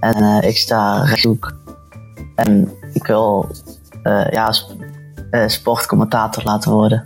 [0.00, 1.52] En eh, ik sta rechthoek.
[2.36, 3.50] En ik wil
[4.02, 4.70] eh, ja, sp-
[5.30, 7.04] eh, sportcommentator laten worden.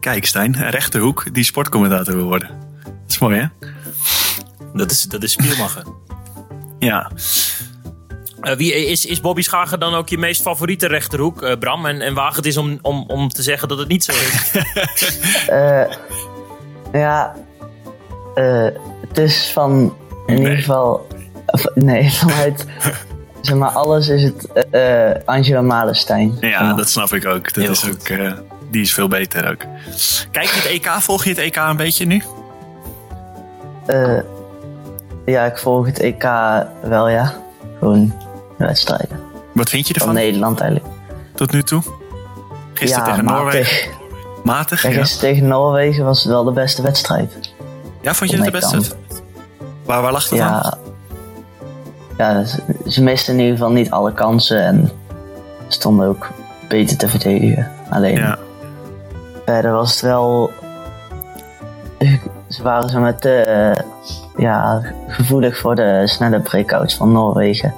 [0.00, 2.48] Kijk, Stijn, rechterhoek die sportcommentator wil worden.
[2.84, 3.46] Dat is mooi, hè?
[4.74, 5.82] Dat is, dat is Spielmacher.
[6.78, 7.10] Ja.
[8.40, 11.86] Eh, wie, is, is Bobby Schager dan ook je meest favoriete rechterhoek, eh, Bram?
[11.86, 14.50] En, en waag het is om, om, om te zeggen dat het niet zo is.
[15.48, 15.84] Eh,
[16.92, 17.34] ja,
[18.34, 18.66] eh,
[19.08, 19.96] het is van
[20.26, 21.06] in ieder geval.
[21.46, 22.66] of, nee, vanuit.
[23.40, 24.48] zeg maar, alles is het
[25.26, 26.36] Angela Malenstein.
[26.40, 27.54] Ja, dat snap ik ook.
[27.54, 28.00] Dat Heel is goed.
[28.00, 28.32] ook eh,
[28.70, 29.60] die is veel beter ook.
[30.30, 30.86] Kijk je het EK?
[30.86, 32.22] Volg je het EK een beetje nu?
[35.24, 36.22] Ja, ik volg het EK
[36.82, 37.32] wel, ja.
[37.78, 38.12] Gewoon
[38.58, 39.20] de wedstrijden.
[39.52, 40.94] Wat vind je Van ervan Nederland eigenlijk.
[41.34, 41.82] tot nu toe?
[42.74, 43.90] Gisteren ja, tegen Noorwegen.
[44.44, 44.82] matig.
[44.82, 44.98] Ja, Ja.
[44.98, 47.52] gisteren tegen Noorwegen was het wel de beste wedstrijd.
[48.00, 48.80] ja, vond je het de beste?
[49.84, 50.78] Waar, waar lag het aan?
[52.18, 52.44] Ja, ja
[52.88, 54.90] ze, misten in ieder geval niet alle kansen en
[55.68, 56.28] stonden ook
[56.68, 57.70] beter te verdedigen.
[57.90, 58.38] Alleen Ja.
[59.44, 60.50] verder was het wel.
[62.48, 63.72] Ze waren zo met eh,
[64.40, 67.74] ja, gevoelig voor de snelle breakouts van Noorwegen.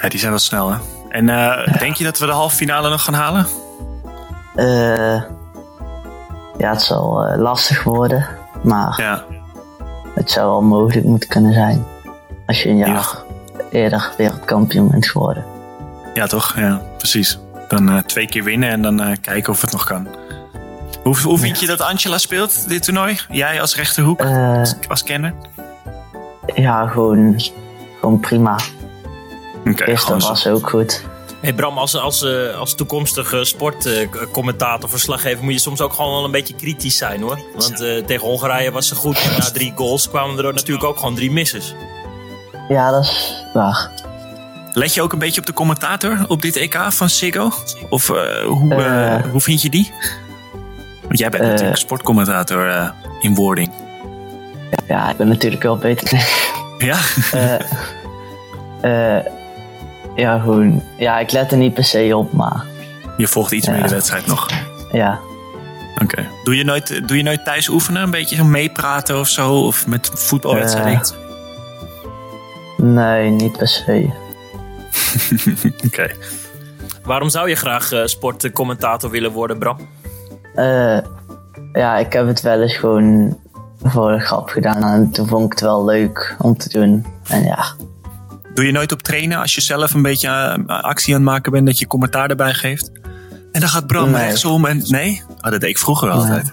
[0.00, 0.76] ja, die zijn wel snel, hè?
[1.08, 3.46] En eh, denk je dat we de halve finale nog gaan halen?
[4.54, 5.22] Eh,
[6.58, 8.26] ja, het zal eh, lastig worden,
[8.62, 9.24] maar Ja.
[10.14, 11.84] het zou wel mogelijk moeten kunnen zijn.
[12.46, 12.86] Als je een Ja.
[12.86, 13.16] jaar
[13.70, 15.44] eerder wereldkampioen bent geworden.
[16.14, 16.54] Ja, toch?
[16.58, 17.38] Ja, precies.
[17.68, 20.08] Dan twee keer winnen en dan kijken of het nog kan.
[21.02, 23.20] Hoe, hoe vind je dat Angela speelt, dit toernooi?
[23.30, 25.34] Jij als rechterhoek, als, als kenner?
[26.54, 27.40] Ja, gewoon,
[28.00, 28.58] gewoon prima.
[29.66, 30.28] Oké, Gisteren zo.
[30.28, 31.04] was ook goed.
[31.40, 36.24] Hey Bram, als, als, eh, als toekomstige sportcommentator, verslaggever, moet je soms ook gewoon wel
[36.24, 37.38] een beetje kritisch zijn hoor.
[37.54, 39.36] Want eh, tegen Hongarije was ze goed.
[39.38, 41.74] Na drie goals kwamen er natuurlijk ook gewoon drie misses.
[42.68, 43.90] Ja, dat is waar.
[44.72, 47.50] Let je ook een beetje op de commentator op dit EK van Siggo?
[47.88, 49.24] Of eh, hoe, eh, Eh.
[49.30, 49.92] hoe vind je die?
[51.06, 51.48] Want jij bent Eh.
[51.48, 52.90] natuurlijk sportcommentator eh,
[53.20, 53.70] in wording.
[54.88, 56.28] Ja, ik ben natuurlijk wel beter.
[56.78, 56.96] Ja?
[57.32, 57.54] Eh,
[59.18, 59.24] eh,
[60.16, 60.82] ja, gewoon.
[60.98, 62.64] Ja, ik let er niet per se op, maar
[63.16, 64.46] Je volgt iets meer de wedstrijd nog.
[64.92, 65.18] ja.
[66.02, 66.26] Oké.
[66.44, 68.02] Doe, je nooit, doe je nooit thuis oefenen?
[68.02, 69.54] Een beetje meepraten of zo?
[69.54, 71.02] Of met voetbalwedstrijden?
[72.76, 74.10] Nee, niet per se.
[75.86, 76.10] Oké.
[77.02, 79.76] Waarom zou je graag eh, sportcommentator willen worden, Bram?
[80.54, 80.98] Eh,
[81.72, 83.38] ja, ik heb het wel eens gewoon
[83.82, 84.82] voor de grap gedaan.
[84.82, 87.06] En toen vond ik het wel leuk om te doen.
[87.28, 87.64] En ja,
[88.54, 91.52] Doe je nooit op trainen als je zelf een beetje eh, actie aan het maken
[91.52, 92.90] bent, dat je commentaar erbij geeft?
[93.52, 94.24] En dan gaat Bram Nee.
[94.24, 94.82] rechtsom en.
[94.86, 95.22] Nee?
[95.36, 96.52] Oh, dat deed ik vroeger altijd.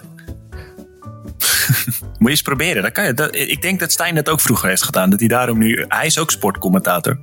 [2.18, 2.82] Moet je eens proberen.
[2.82, 3.14] Dat kan je.
[3.14, 5.10] Dat, ik denk dat Stijn dat ook vroeger heeft gedaan.
[5.10, 5.84] Dat hij daarom nu.
[5.88, 7.18] Hij is ook sportcommentator.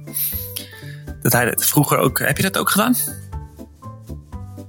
[1.21, 2.19] Dat hij dat vroeger ook.
[2.19, 2.95] Heb je dat ook gedaan?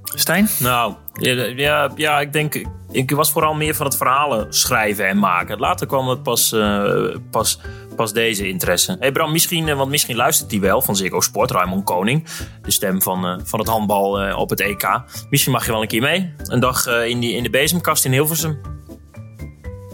[0.03, 0.47] Stijn?
[0.59, 2.61] Nou, ja, ja, ja, ik denk.
[2.97, 5.59] Ik was vooral meer van het verhalen schrijven en maken.
[5.59, 7.59] Later kwam het pas, eh, pas,
[7.95, 8.97] pas deze interesse.
[8.99, 12.25] Hey Bram, misschien, eh, want misschien luistert hij wel van Ziggo Sport, Raymond Koning.
[12.61, 15.01] De stem van, eh, van het handbal op het EK.
[15.29, 16.33] Misschien mag je wel een keer mee.
[16.43, 18.59] Een dag in, die, in de bezemkast in Hilversum.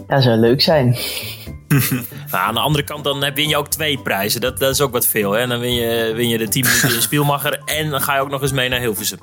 [0.08, 0.96] ja zou leuk zijn.
[2.30, 4.40] Nou, aan de andere kant dan win je ook twee prijzen.
[4.40, 5.32] Dat, dat is ook wat veel.
[5.32, 5.46] Hè?
[5.46, 7.62] Dan win je, win je de 10 minuten in Spielmacher.
[7.64, 9.18] En dan ga je ook nog eens mee naar Hilversum.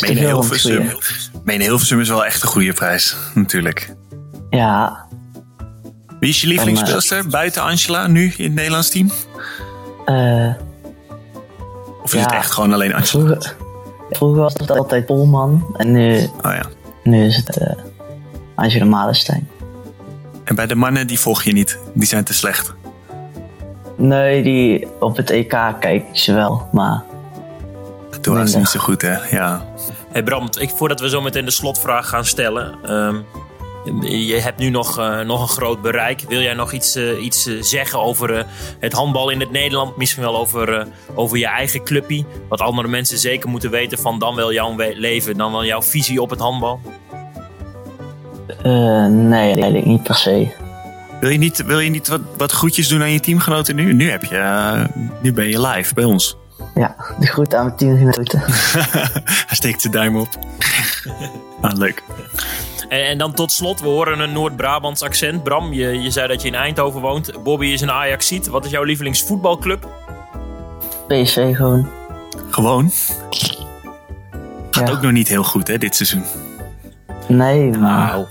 [0.00, 0.90] Meen Hilversum.
[1.44, 3.16] Meen Hilversum is wel echt een goede prijs.
[3.34, 3.94] Natuurlijk.
[4.50, 5.06] Ja,
[6.20, 9.10] Wie is je lievelingsspeelster buiten Angela nu in het Nederlands team?
[10.04, 10.48] eh,
[12.02, 12.24] Of is Ja.
[12.26, 13.24] het echt gewoon alleen Angela?
[13.26, 13.56] vroeger,
[14.10, 15.74] vroeger was het altijd Polman.
[15.76, 16.62] En nu, Oh ja.
[17.02, 17.76] nu is het eh
[18.54, 19.48] Angela Malenstein.
[20.44, 21.78] En bij de mannen, die volg je niet.
[21.94, 22.72] Die zijn te slecht.
[23.96, 25.48] Nee, die op het EK
[25.80, 26.68] kijk ik ze wel.
[26.72, 27.02] Maar
[28.20, 29.16] Toen was het niet zo goed, hè?
[29.30, 29.64] Ja.
[30.12, 32.74] Hey Bram, ik, voordat we zo meteen de slotvraag gaan stellen.
[32.84, 33.16] ehm,
[34.06, 36.20] je hebt nu nog, eh, nog een groot bereik.
[36.28, 38.44] Wil jij nog iets, eh, iets eh, zeggen over eh,
[38.78, 39.96] het handbal in het Nederland?
[39.96, 42.26] Misschien wel over, eh, over je eigen clubpie.
[42.48, 45.82] Wat andere mensen zeker moeten weten van dan wel jouw we- leven, dan wel jouw
[45.82, 46.80] visie op het handbal.
[48.62, 50.48] eh, nee, eigenlijk niet per se.
[51.20, 53.92] Wil je niet, wil je niet wat, wat groetjes doen aan je teamgenoten nu?
[53.92, 54.86] Nu, heb je,
[55.22, 56.36] nu ben je live bij ons.
[56.74, 58.40] Ja, de groet aan mijn teamgenoten.
[59.48, 60.28] Hij steekt de duim op.
[61.60, 62.02] ah, leuk.
[62.88, 65.42] En, en dan tot slot, we horen een Noord-Brabants accent.
[65.42, 67.42] Bram, je, je zei dat je in Eindhoven woont.
[67.42, 68.46] Bobby is een Ajaxiet.
[68.46, 69.88] Wat is jouw lievelingsvoetbalclub?
[71.08, 71.88] PSV gewoon.
[72.50, 72.90] Gewoon.
[74.70, 74.94] Gaat Ja.
[74.94, 76.24] ook nog niet heel goed, hè, dit seizoen.
[77.28, 78.26] Nee, maar Nou,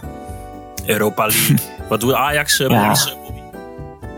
[0.85, 1.55] Europa League.
[1.89, 2.95] Wat doet Ajax, Ja.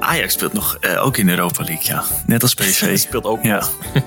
[0.03, 2.03] Ajax speelt nog eh, ook in Europa League, ja.
[2.25, 2.97] Net als PSV.
[3.07, 3.63] speelt ook Ja.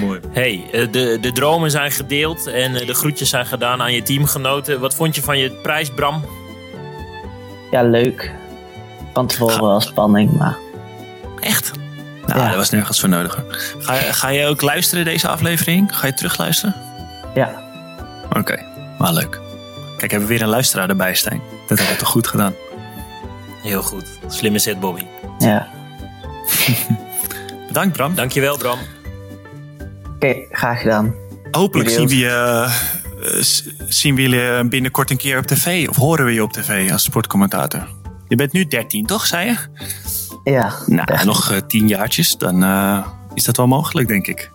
[0.00, 0.20] Mooi.
[0.32, 4.02] Hey, eh, de, de dromen zijn gedeeld en eh, de groetjes zijn gedaan aan je
[4.02, 4.80] teamgenoten.
[4.80, 6.24] Wat vond je van je prijs, Bram?
[7.70, 8.32] ja, leuk.
[9.12, 10.56] Van tevoren wel spanning, maar
[11.40, 11.70] Echt?
[12.26, 12.46] Nou, Ja.
[12.46, 13.34] dat was nergens voor nodig.
[13.34, 13.56] hoor.
[13.78, 15.96] Ga, je- ga je ook luisteren deze aflevering?
[15.96, 16.74] Ga je terugluisteren?
[17.34, 17.62] ja,
[18.38, 18.62] Oké,
[18.98, 19.40] maar leuk.
[19.98, 21.40] Kijk, hebben we weer een luisteraar erbij, Stijn.
[21.68, 22.54] Dat hebben we toch goed gedaan.
[23.62, 24.04] Heel goed.
[24.28, 25.06] Slimme zet, Bobby.
[25.38, 25.68] ja.
[27.66, 28.14] Bedankt, Bram.
[28.14, 28.78] Dankjewel, Bram.
[30.14, 31.14] Oké, graag gedaan.
[31.50, 32.68] Hopelijk zien Jullie we, je,
[33.24, 33.42] eh,
[33.88, 35.88] zien we jullie binnenkort een keer op tv.
[35.88, 37.88] Of horen we je op tv als sportcommentator.
[38.28, 39.56] Je bent nu 13, toch, zei je?
[40.44, 42.36] Ja, Nou, nog eh, 10 jaartjes.
[42.38, 44.50] Dan eh, is dat wel mogelijk, denk ik.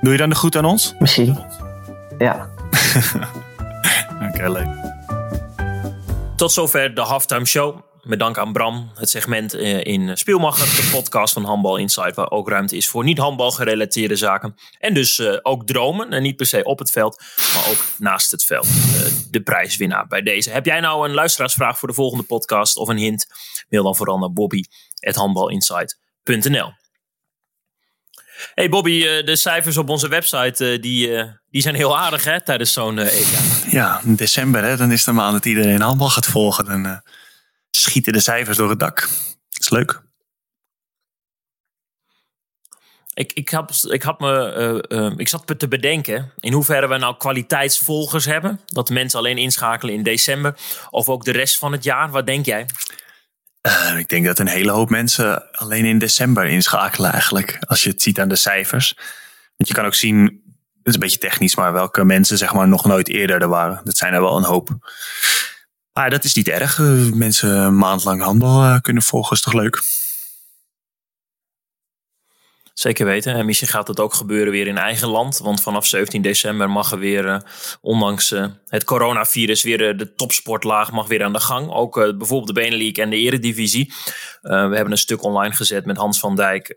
[0.00, 0.94] Doe je dan de goed aan ons?
[0.98, 1.38] misschien.
[2.18, 2.48] Ja,
[4.28, 4.68] Oké, leuk.
[6.36, 7.76] Tot zover de halftime show.
[8.06, 12.30] Met dank aan Bram, het segment eh, in Spielmacher, de podcast van Handbal Insight, waar
[12.30, 14.54] ook ruimte is voor niet-handbal gerelateerde zaken.
[14.78, 17.22] En dus eh, ook dromen, en niet per se op het veld,
[17.54, 18.66] maar ook naast het veld.
[18.66, 18.72] Eh,
[19.30, 20.50] de prijswinnaar bij deze.
[20.50, 23.26] Heb jij nou een luisteraarsvraag voor de volgende podcast of een hint?
[23.68, 26.72] Mail dan vooral naar bobby.handbalinsight.nl
[28.54, 32.98] Hey Bobby, de cijfers op onze website die, die zijn heel aardig hè, tijdens zo'n
[32.98, 33.38] EK.
[33.70, 36.64] Ja, in december, hè, dan is de maand dat iedereen handbal gaat volgen.
[36.64, 37.02] Dan
[37.80, 39.08] schieten de cijfers door het dak.
[39.58, 40.04] Is leuk.
[43.14, 44.52] Ik, ik, had, ik, had me,
[44.88, 48.60] eh, eh, ik zat me te bedenken in hoeverre we nou kwaliteitsvolgers hebben.
[48.66, 50.54] Dat mensen alleen inschakelen in december.
[50.90, 52.10] Of ook de rest van het jaar.
[52.10, 52.66] Wat denk jij?
[53.62, 57.58] Uh, ik denk dat een hele hoop mensen alleen in december inschakelen eigenlijk.
[57.60, 58.94] Als je het ziet aan de cijfers.
[59.56, 60.22] Want je kan ook zien,
[60.76, 63.80] het is een beetje technisch, maar welke mensen zeg maar nog nooit eerder er waren.
[63.84, 64.68] Dat zijn er wel een hoop.
[65.96, 66.78] Maar dat is niet erg.
[66.78, 69.82] Uh, mensen een maand lang handel uh, kunnen volgen is toch leuk.
[72.78, 73.34] Zeker weten.
[73.34, 75.38] En misschien gaat het ook gebeuren weer in eigen land.
[75.38, 77.38] Want vanaf 17 december mag er weer, uh,
[77.80, 81.70] ondanks uh, het coronavirus, weer uh, de topsportlaag mag weer aan de gang.
[81.70, 83.92] Ook bijvoorbeeld de Benelink en de Eredivisie.
[84.40, 86.70] we hebben een stuk online gezet met Hans van Dijk,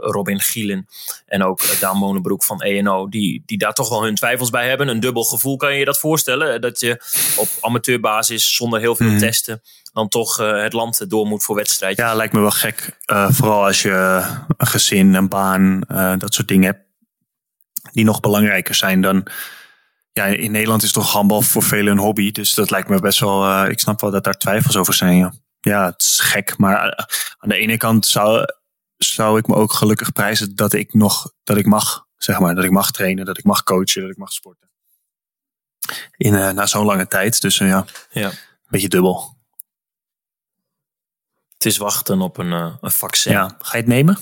[0.00, 0.86] Robin Gielen
[1.26, 3.08] en ook Daan Monenbroek van ENO.
[3.08, 4.88] Die, die daar toch wel hun twijfels bij hebben.
[4.88, 6.60] Een dubbel gevoel kan je je dat voorstellen.
[6.60, 7.00] Dat je
[7.36, 9.18] op amateurbasis zonder heel veel mm.
[9.18, 9.62] testen
[9.94, 11.96] dan toch uh, het land door moet voor wedstrijd.
[11.96, 12.98] Ja, lijkt me wel gek.
[13.06, 14.22] Uh, vooral als je
[14.56, 16.82] een gezin, een baan, uh, dat soort dingen hebt.
[17.92, 19.26] Die nog belangrijker zijn dan.
[20.12, 22.30] Ja, in Nederland is toch handbal voor velen een hobby.
[22.30, 23.66] Dus dat lijkt me best wel.
[23.66, 25.16] ik snap wel dat daar twijfels over zijn.
[25.16, 26.58] Ja, ja het is gek.
[26.58, 26.96] Maar
[27.38, 28.44] aan de ene kant zou,
[28.96, 31.32] zou ik me ook gelukkig prijzen dat ik nog.
[31.44, 32.54] Dat ik mag, zeg maar.
[32.54, 34.70] Dat ik mag trainen, dat ik mag coachen, dat ik mag sporten.
[36.16, 37.40] In, na zo'n lange tijd.
[37.40, 38.36] Dus ja, ja, een
[38.70, 39.33] beetje dubbel.
[41.64, 43.32] Het is wachten op een, uh, een vaccin.
[43.32, 43.56] Ja.
[43.58, 44.18] Ga je het nemen?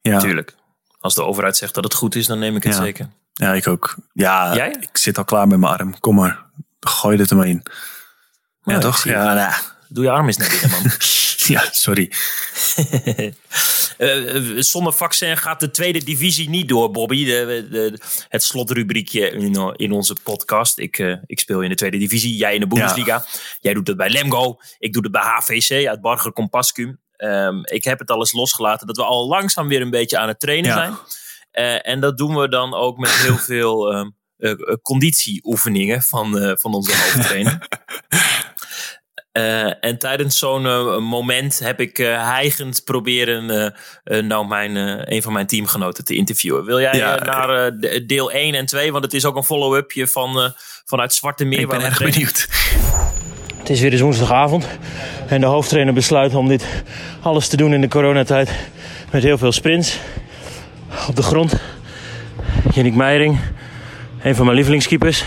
[0.00, 0.18] Ja.
[0.18, 0.54] Tuurlijk.
[1.00, 3.08] Als de overheid zegt dat het goed is, dan neem ik het zeker.
[3.32, 3.94] Ja, ik ook.
[4.12, 4.76] Ja, Jij?
[4.80, 6.00] ik zit al klaar met mijn arm.
[6.00, 6.44] Kom maar,
[6.80, 7.62] gooi dit er maar in.
[8.62, 9.04] ja, toch?
[9.04, 9.52] Ja, nou.
[9.94, 10.82] Doe je arm eens naar binnen, man.
[11.54, 12.12] ja, sorry.
[13.98, 17.24] uh, zonder vaccin gaat de tweede divisie niet door, Bobby.
[17.24, 20.78] De, de, het slotrubriekje in, in onze podcast.
[20.78, 23.24] Ik, uh, ik speel in de tweede divisie, jij in de Bundesliga.
[23.60, 24.58] Jij doet het bij Lemgo.
[24.78, 27.00] Ik doe het bij HVC uit Barger Compascum.
[27.16, 30.40] Um, ik heb het alles losgelaten dat we al langzaam weer een beetje aan het
[30.40, 30.76] trainen ja.
[30.76, 30.96] zijn.
[31.52, 34.16] Uh, en dat doen we dan ook met heel veel um,
[34.82, 37.68] conditieoefeningen van, van onze hoofdtrainer.
[39.38, 43.74] Uh, en tijdens zo'n uh, moment heb ik uh, hijgend proberen
[44.04, 44.76] nou mijn,
[45.14, 46.64] een van mijn teamgenoten te interviewen.
[46.64, 47.72] Wil jij ja, naar
[48.06, 48.92] deel 1 en 2?
[48.92, 50.54] Want het is ook een follow-upje van,
[50.84, 51.60] vanuit Zwarte Meer.
[51.60, 52.48] Ik ben erg benieuwd.
[53.58, 54.66] Het is weer de woensdagavond.
[55.26, 56.66] En de hoofdtrainer besluit om dit
[57.22, 58.50] alles te doen in de coronatijd.
[59.10, 59.98] Met heel veel sprints.
[61.08, 61.54] Op de grond.
[62.74, 63.38] Yannick Meijering.
[64.22, 65.24] Een van mijn lievelingskeepers.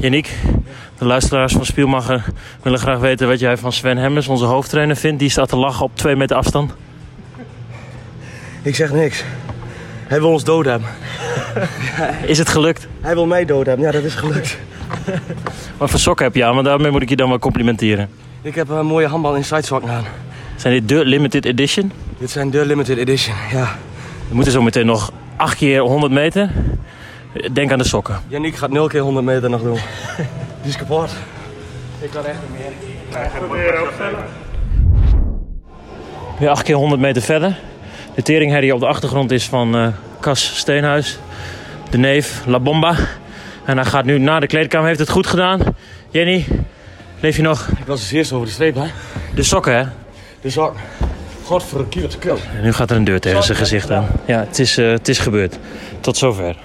[0.00, 0.30] Yannick,
[0.98, 2.24] de luisteraars van Spielmacher
[2.62, 5.18] willen graag weten wat jij van Sven Hemmers, onze hoofdtrainer, vindt.
[5.18, 6.72] Die staat te lachen op twee meter afstand.
[8.62, 9.24] Ik zeg niks.
[10.06, 10.88] Hij wil ons dood hebben.
[12.32, 12.88] is het gelukt?
[13.00, 13.86] Hij wil mij dood hebben.
[13.86, 14.58] Ja, dat is gelukt.
[15.76, 16.54] Wat voor sokken heb je aan?
[16.54, 18.08] Want daarmee moet ik je dan wel complimenteren.
[18.42, 20.04] Ik heb een mooie handbal inside sokken aan.
[20.56, 21.92] Zijn dit de limited edition?
[22.18, 23.76] Dit zijn de limited edition, ja.
[24.28, 26.50] We moeten zo meteen nog 8 keer 100 meter.
[27.52, 28.20] Denk aan de sokken.
[28.28, 29.78] Yannick gaat 0 keer 100 meter nog doen.
[30.62, 31.10] Die is kapot.
[32.00, 32.70] Ik kan echt niet meer.
[33.22, 34.24] Ik ook verder.
[36.38, 37.58] Weer 8 keer 100 meter verder.
[38.14, 39.88] De teringherrie op de achtergrond is van uh,
[40.20, 41.18] Cas Steenhuis.
[41.90, 42.94] De neef La Bomba.
[43.64, 44.86] En hij gaat nu naar de kleedkamer.
[44.86, 45.60] Heeft het goed gedaan.
[46.10, 46.46] Jenny,
[47.20, 47.68] leef je nog?
[47.68, 48.86] Ik was het eerst over de streep, hè?
[49.34, 49.84] De sokken, hè?
[50.40, 50.80] De sokken.
[51.44, 52.40] Godverdomme, wat.
[52.56, 54.06] En nu gaat er een deur tegen zijn gezicht aan.
[54.24, 55.58] Ja, het is, uh, het is gebeurd.
[56.00, 56.56] Tot zover.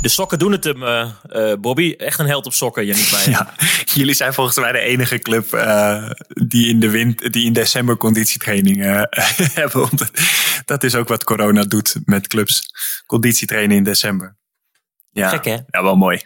[0.00, 1.94] De sokken doen het hem, uh, uh, Bobby.
[1.96, 3.30] Echt een held op sokken, Jannik Meijer.
[3.30, 3.54] Ja,
[3.94, 7.96] jullie zijn volgens mij de enige club uh, die, in de wind, die in december
[7.96, 9.06] conditietraining
[9.60, 9.88] hebben.
[10.64, 12.62] Dat is ook wat corona doet met clubs.
[13.06, 14.36] Conditietrainen in december.
[15.10, 15.56] Ja, Gek hè?
[15.66, 16.20] Ja, wel mooi.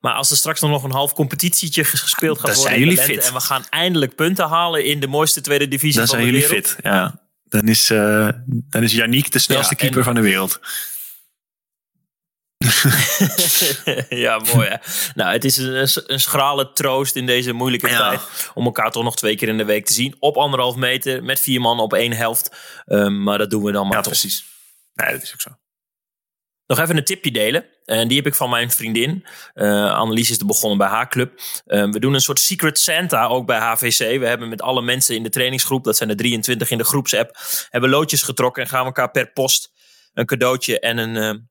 [0.00, 2.72] Maar als er straks nog een half competitietje gespeeld gaat dan worden.
[2.72, 3.26] zijn jullie fit.
[3.26, 6.42] En we gaan eindelijk punten halen in de mooiste tweede divisie dan van de wereld.
[6.42, 7.20] Dan zijn jullie fit, ja.
[7.48, 7.86] Dan is,
[8.70, 10.04] dan is Yannick de snelste ja, keeper en...
[10.04, 10.60] van de wereld.
[14.24, 14.76] ja, mooi hè.
[15.14, 18.08] Nou, het is een, een schrale troost in deze moeilijke ja.
[18.08, 18.50] tijd.
[18.54, 20.16] Om elkaar toch nog twee keer in de week te zien.
[20.18, 22.56] Op anderhalf meter, met vier man op één helft.
[22.86, 24.12] Um, maar dat doen we dan maar ja, toch.
[24.12, 24.44] precies.
[24.94, 25.50] Nee, dat is ook zo.
[26.66, 27.66] Nog even een tipje delen.
[27.84, 29.26] En die heb ik van mijn vriendin.
[29.54, 31.40] Uh, Annelies is er begonnen bij haar club.
[31.66, 34.18] Uh, we doen een soort Secret Santa ook bij HVC.
[34.18, 37.36] We hebben met alle mensen in de trainingsgroep, dat zijn er 23 in de groepsapp,
[37.70, 39.72] hebben loodjes getrokken en gaan we elkaar per post
[40.12, 41.42] een cadeautje en een, uh,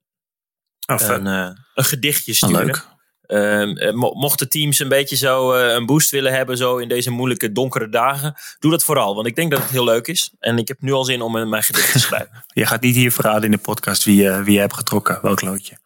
[0.85, 2.59] oh, een, een, gedichtje sturen.
[2.59, 2.89] Oh, leuk.
[3.31, 7.51] Uh, mochten teams een beetje zo uh, een boost willen hebben, zo in deze moeilijke
[7.51, 9.15] donkere dagen, doe dat vooral.
[9.15, 10.31] Want ik denk dat het heel leuk is.
[10.39, 12.45] En ik heb nu al zin om mijn gedicht te schrijven.
[12.47, 15.41] je gaat niet hier verraden in de podcast wie, uh, wie je hebt getrokken, welk
[15.41, 15.77] loodje.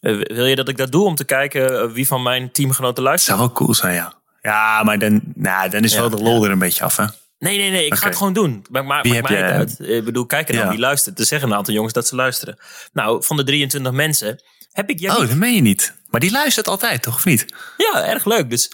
[0.00, 3.36] wil je dat ik dat doe om te kijken wie van mijn teamgenoten luistert?
[3.36, 4.16] Zou wel cool zijn, ja.
[4.42, 7.04] Ja, maar dan, nou, dan is ja, wel de lol er een beetje af, hè?
[7.38, 7.80] Nee, nee, nee.
[7.80, 7.98] Ik okay.
[7.98, 8.66] ga het gewoon doen.
[8.70, 9.78] Maar maakt mij uit.
[9.78, 11.18] Ik bedoel, kijk er dan wie luistert.
[11.18, 12.58] Er zeggen een aantal jongens dat ze luisteren.
[12.92, 15.22] Nou, van de 23 mensen heb ik Yannick.
[15.22, 15.94] Oh, dat meen je niet.
[16.10, 17.14] Maar die luistert altijd, toch?
[17.14, 17.46] Of niet?
[17.76, 18.50] Ja, erg leuk.
[18.50, 18.72] Dus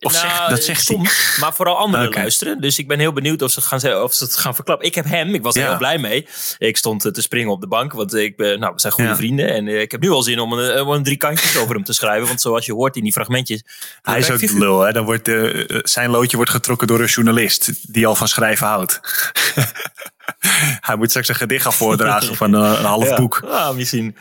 [0.00, 0.96] Of Nou, dat zegt hij.
[0.96, 2.60] soms, maar vooral anderen luisteren.
[2.60, 4.86] Dus ik ben heel benieuwd of ze het gaan, of ze het gaan verklappen.
[4.86, 5.68] Ik heb hem, ik was er Ja.
[5.68, 6.26] heel blij mee.
[6.58, 9.08] Ik stond eh, te springen op de bank, want ik ben, nou, we zijn goede
[9.10, 9.16] Ja.
[9.16, 9.48] vrienden.
[9.54, 11.84] En eh, ik heb nu al zin om een, om een drie kantjes over hem
[11.84, 12.26] te schrijven.
[12.26, 13.62] Want zoals je hoort in die fragmentjes.
[14.02, 14.92] Hij is ook de lul, hè?
[14.92, 18.66] Dan wordt, eh, eh, zijn loodje wordt getrokken door een journalist die al van schrijven
[18.66, 19.00] houdt.
[20.80, 23.16] Hij moet straks een gedicht gaan voordragen van eh, een half Ja.
[23.16, 23.42] boek.
[23.50, 24.16] Ah, misschien.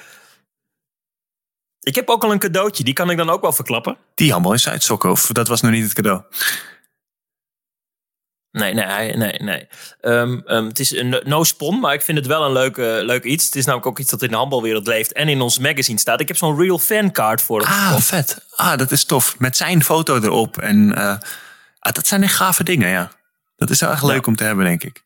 [1.85, 3.97] Ik heb ook al een cadeautje, die kan ik dan ook wel verklappen.
[4.15, 6.21] Die handbal in Zuidsokken, of dat was nog niet het cadeau.
[8.51, 9.67] Nee, nee, nee, nee.
[10.01, 13.23] Ehm, ehm, het is een no-spon, maar ik vind het wel een leuk, eh, leuk
[13.23, 13.45] iets.
[13.45, 16.19] Het is namelijk ook iets dat in de handbalwereld leeft en in ons magazine staat.
[16.19, 17.69] Ik heb zo'n real fan card voor hem.
[17.69, 18.45] Ah, vet.
[18.55, 19.39] Ah, dat is tof.
[19.39, 20.57] Met zijn foto erop.
[20.57, 21.17] En eh,
[21.79, 23.11] ah, dat zijn echt gave dingen, ja.
[23.55, 25.03] Dat is wel echt leuk om te hebben, denk ik.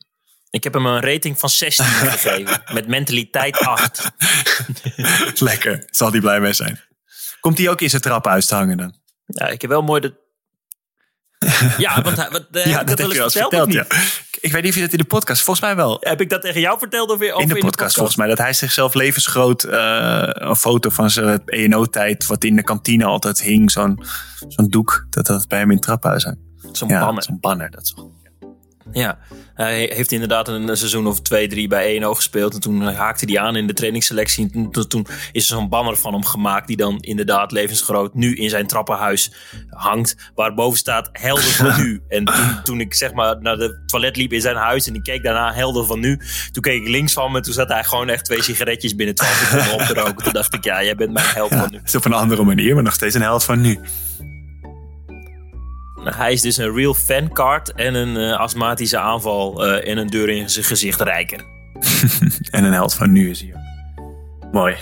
[0.49, 2.61] Ik heb hem een rating van 16 gegeven.
[2.73, 4.11] Met mentaliteit 8.
[5.41, 5.83] Lekker.
[5.89, 6.79] Zal hij blij mee zijn.
[7.39, 8.95] Komt hij ook in zijn trappenhuis te hangen dan?
[9.25, 10.13] Ja, ik heb wel mooi de...
[11.77, 13.85] Ja, want hij- wat, eh, ja, dat heb je wel al verteld, ja.
[14.41, 15.41] Ik weet niet of je dat in de podcast...
[15.43, 15.97] Volgens mij wel.
[15.99, 18.27] Heb ik dat tegen jou verteld of weer of in de podcast, volgens mij.
[18.27, 22.25] Dat hij zichzelf levensgroot eh, een foto van zijn ENO-tijd...
[22.25, 23.71] wat in de kantine altijd hing.
[23.71, 24.03] Zo'n
[24.47, 25.05] zo'n doek.
[25.09, 26.39] Dat dat bij hem in het trappenhuis hangt.
[26.71, 27.23] Zo'n ja, banner.
[27.23, 27.71] Zo'n banner.
[27.71, 28.05] Dat is toch...
[28.91, 29.17] Ja,
[29.53, 32.53] hij heeft inderdaad een seizoen of twee, drie bij 1 gespeeld.
[32.53, 34.49] En toen haakte hij aan in de trainingsselectie.
[34.53, 36.67] En toen, is er zo'n banner van hem gemaakt.
[36.67, 39.31] Die dan inderdaad levensgroot nu in zijn trappenhuis
[39.69, 40.31] hangt.
[40.35, 42.01] Waarboven staat helder van nu.
[42.09, 44.87] En toen, toen ik zeg maar naar de toilet liep in zijn huis.
[44.87, 46.19] En ik keek daarna helder van nu.
[46.51, 47.37] Toen keek ik links van me.
[47.37, 50.23] En toen zat hij gewoon echt twee sigaretjes binnen 12 seconden op te roken.
[50.23, 51.77] Toen dacht ik, ja, jij bent mijn held van nu.
[51.77, 53.79] Het is op een andere manier, maar nog steeds een held van nu.
[56.15, 60.29] Hij is dus een real fancard en een eh, astmatische aanval eh, en een deur
[60.29, 61.43] in zijn gezicht rijker.
[62.49, 63.53] En een held van nu is hij.
[64.51, 64.75] Mooi.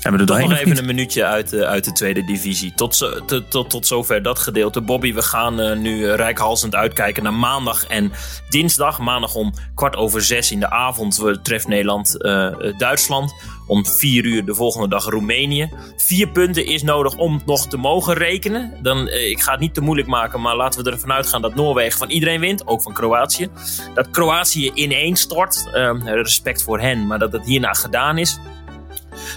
[0.00, 2.72] Zijn we er doorheen Nog even een minuutje uit, de- uit de tweede divisie.
[2.74, 4.80] Tot, zo- tot, tot, tot zover dat gedeelte.
[4.80, 8.12] Bobby, we gaan eh, nu eh, rijkhalsend uitkijken naar maandag en
[8.48, 8.98] dinsdag.
[8.98, 13.34] Maandag om kwart over zes in de avond we treft Nederland eh, eh, Duitsland.
[13.72, 15.70] Om vier uur de volgende dag Roemenië.
[15.96, 18.78] Vier punten is nodig om nog te mogen rekenen.
[18.82, 21.54] Dan, eh, ik ga het niet te moeilijk maken, maar laten we ervan uitgaan dat
[21.54, 22.66] Noorwegen van iedereen wint.
[22.66, 23.48] Ook van Kroatië.
[23.94, 25.68] Dat Kroatië ineenstort.
[25.72, 28.38] Eh, respect voor hen, maar dat het hierna gedaan is.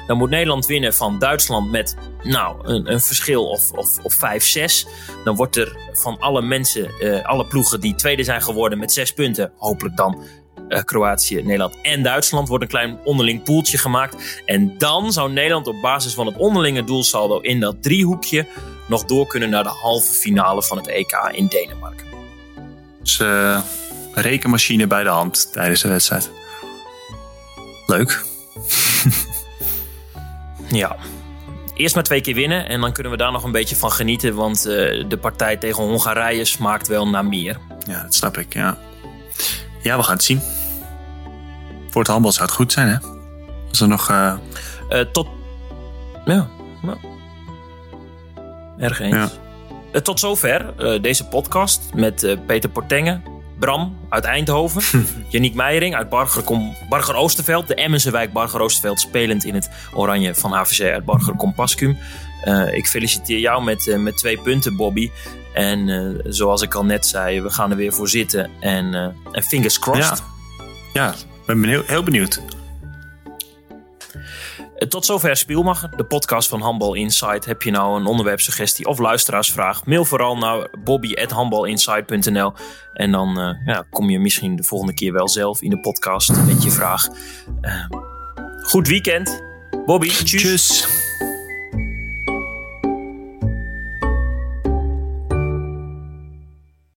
[0.08, 4.88] Dan moet Nederland winnen van Duitsland met nou, een, een verschil of, of, of 5-6.
[5.24, 9.14] Dan wordt er van alle mensen, eh, alle ploegen die tweede zijn geworden met zes
[9.14, 10.24] punten, hopelijk dan
[10.68, 14.42] eh, Kroatië, Nederland en Duitsland, wordt een klein onderling poeltje gemaakt.
[14.46, 18.48] En dan zou Nederland op basis van het onderlinge doelsaldo in dat driehoekje
[18.88, 22.08] nog door kunnen naar de halve finale van het EK in Denemarken.
[23.02, 23.62] Dus, eh,
[24.14, 26.32] rekenmachine bij de hand tijdens de wedstrijd.
[27.86, 28.22] Leuk.
[30.70, 30.96] Ja.
[31.74, 34.36] Eerst maar twee keer winnen en dan kunnen we daar nog een beetje van genieten.
[34.36, 37.58] Want eh, de partij tegen Hongarije smaakt wel naar meer.
[37.88, 38.78] Ja, dat snap ik, ja.
[39.86, 40.42] Ja, we gaan het zien.
[41.90, 42.96] Voor het handbal zou het goed zijn, hè?
[43.70, 44.10] Als er nog...
[44.10, 44.34] eh,
[44.90, 45.28] Eh, tot.
[46.26, 46.48] Ja.
[46.82, 46.98] ja.
[48.78, 49.16] Erg eens.
[49.16, 49.30] Ja.
[49.92, 53.24] Eh, tot zover deze podcast met Peter Portengen,
[53.60, 56.44] Bram uit Eindhoven, Janiek Meijering uit Barger,
[56.90, 61.36] Barger Oosterveld, de Emmense wijk Barger Oosterveld, spelend in het oranje van HVC uit Barger
[61.36, 61.98] Compascum.
[62.72, 65.12] Ik feliciteer jou met, met twee punten, Bobby.
[65.56, 68.50] En eh, zoals ik al net zei, we gaan er weer voor zitten.
[68.60, 70.24] En, eh, en fingers crossed.
[70.94, 72.42] ja, ik ben benieuwd, heel benieuwd.
[74.76, 77.46] Eh, Tot zover Spielmacher, de podcast van Handbal Insight.
[77.46, 79.86] Heb je nou een onderwerpsuggestie of luisteraarsvraag?
[79.86, 82.54] Mail vooral naar bobby.handbalinsight.nl
[82.94, 86.64] En dan ja, kom je misschien de volgende keer wel zelf in de podcast met
[86.64, 87.08] je vraag.
[88.62, 89.44] Goed weekend.
[89.86, 90.42] Bobby, tjus.
[90.42, 91.04] Tjus.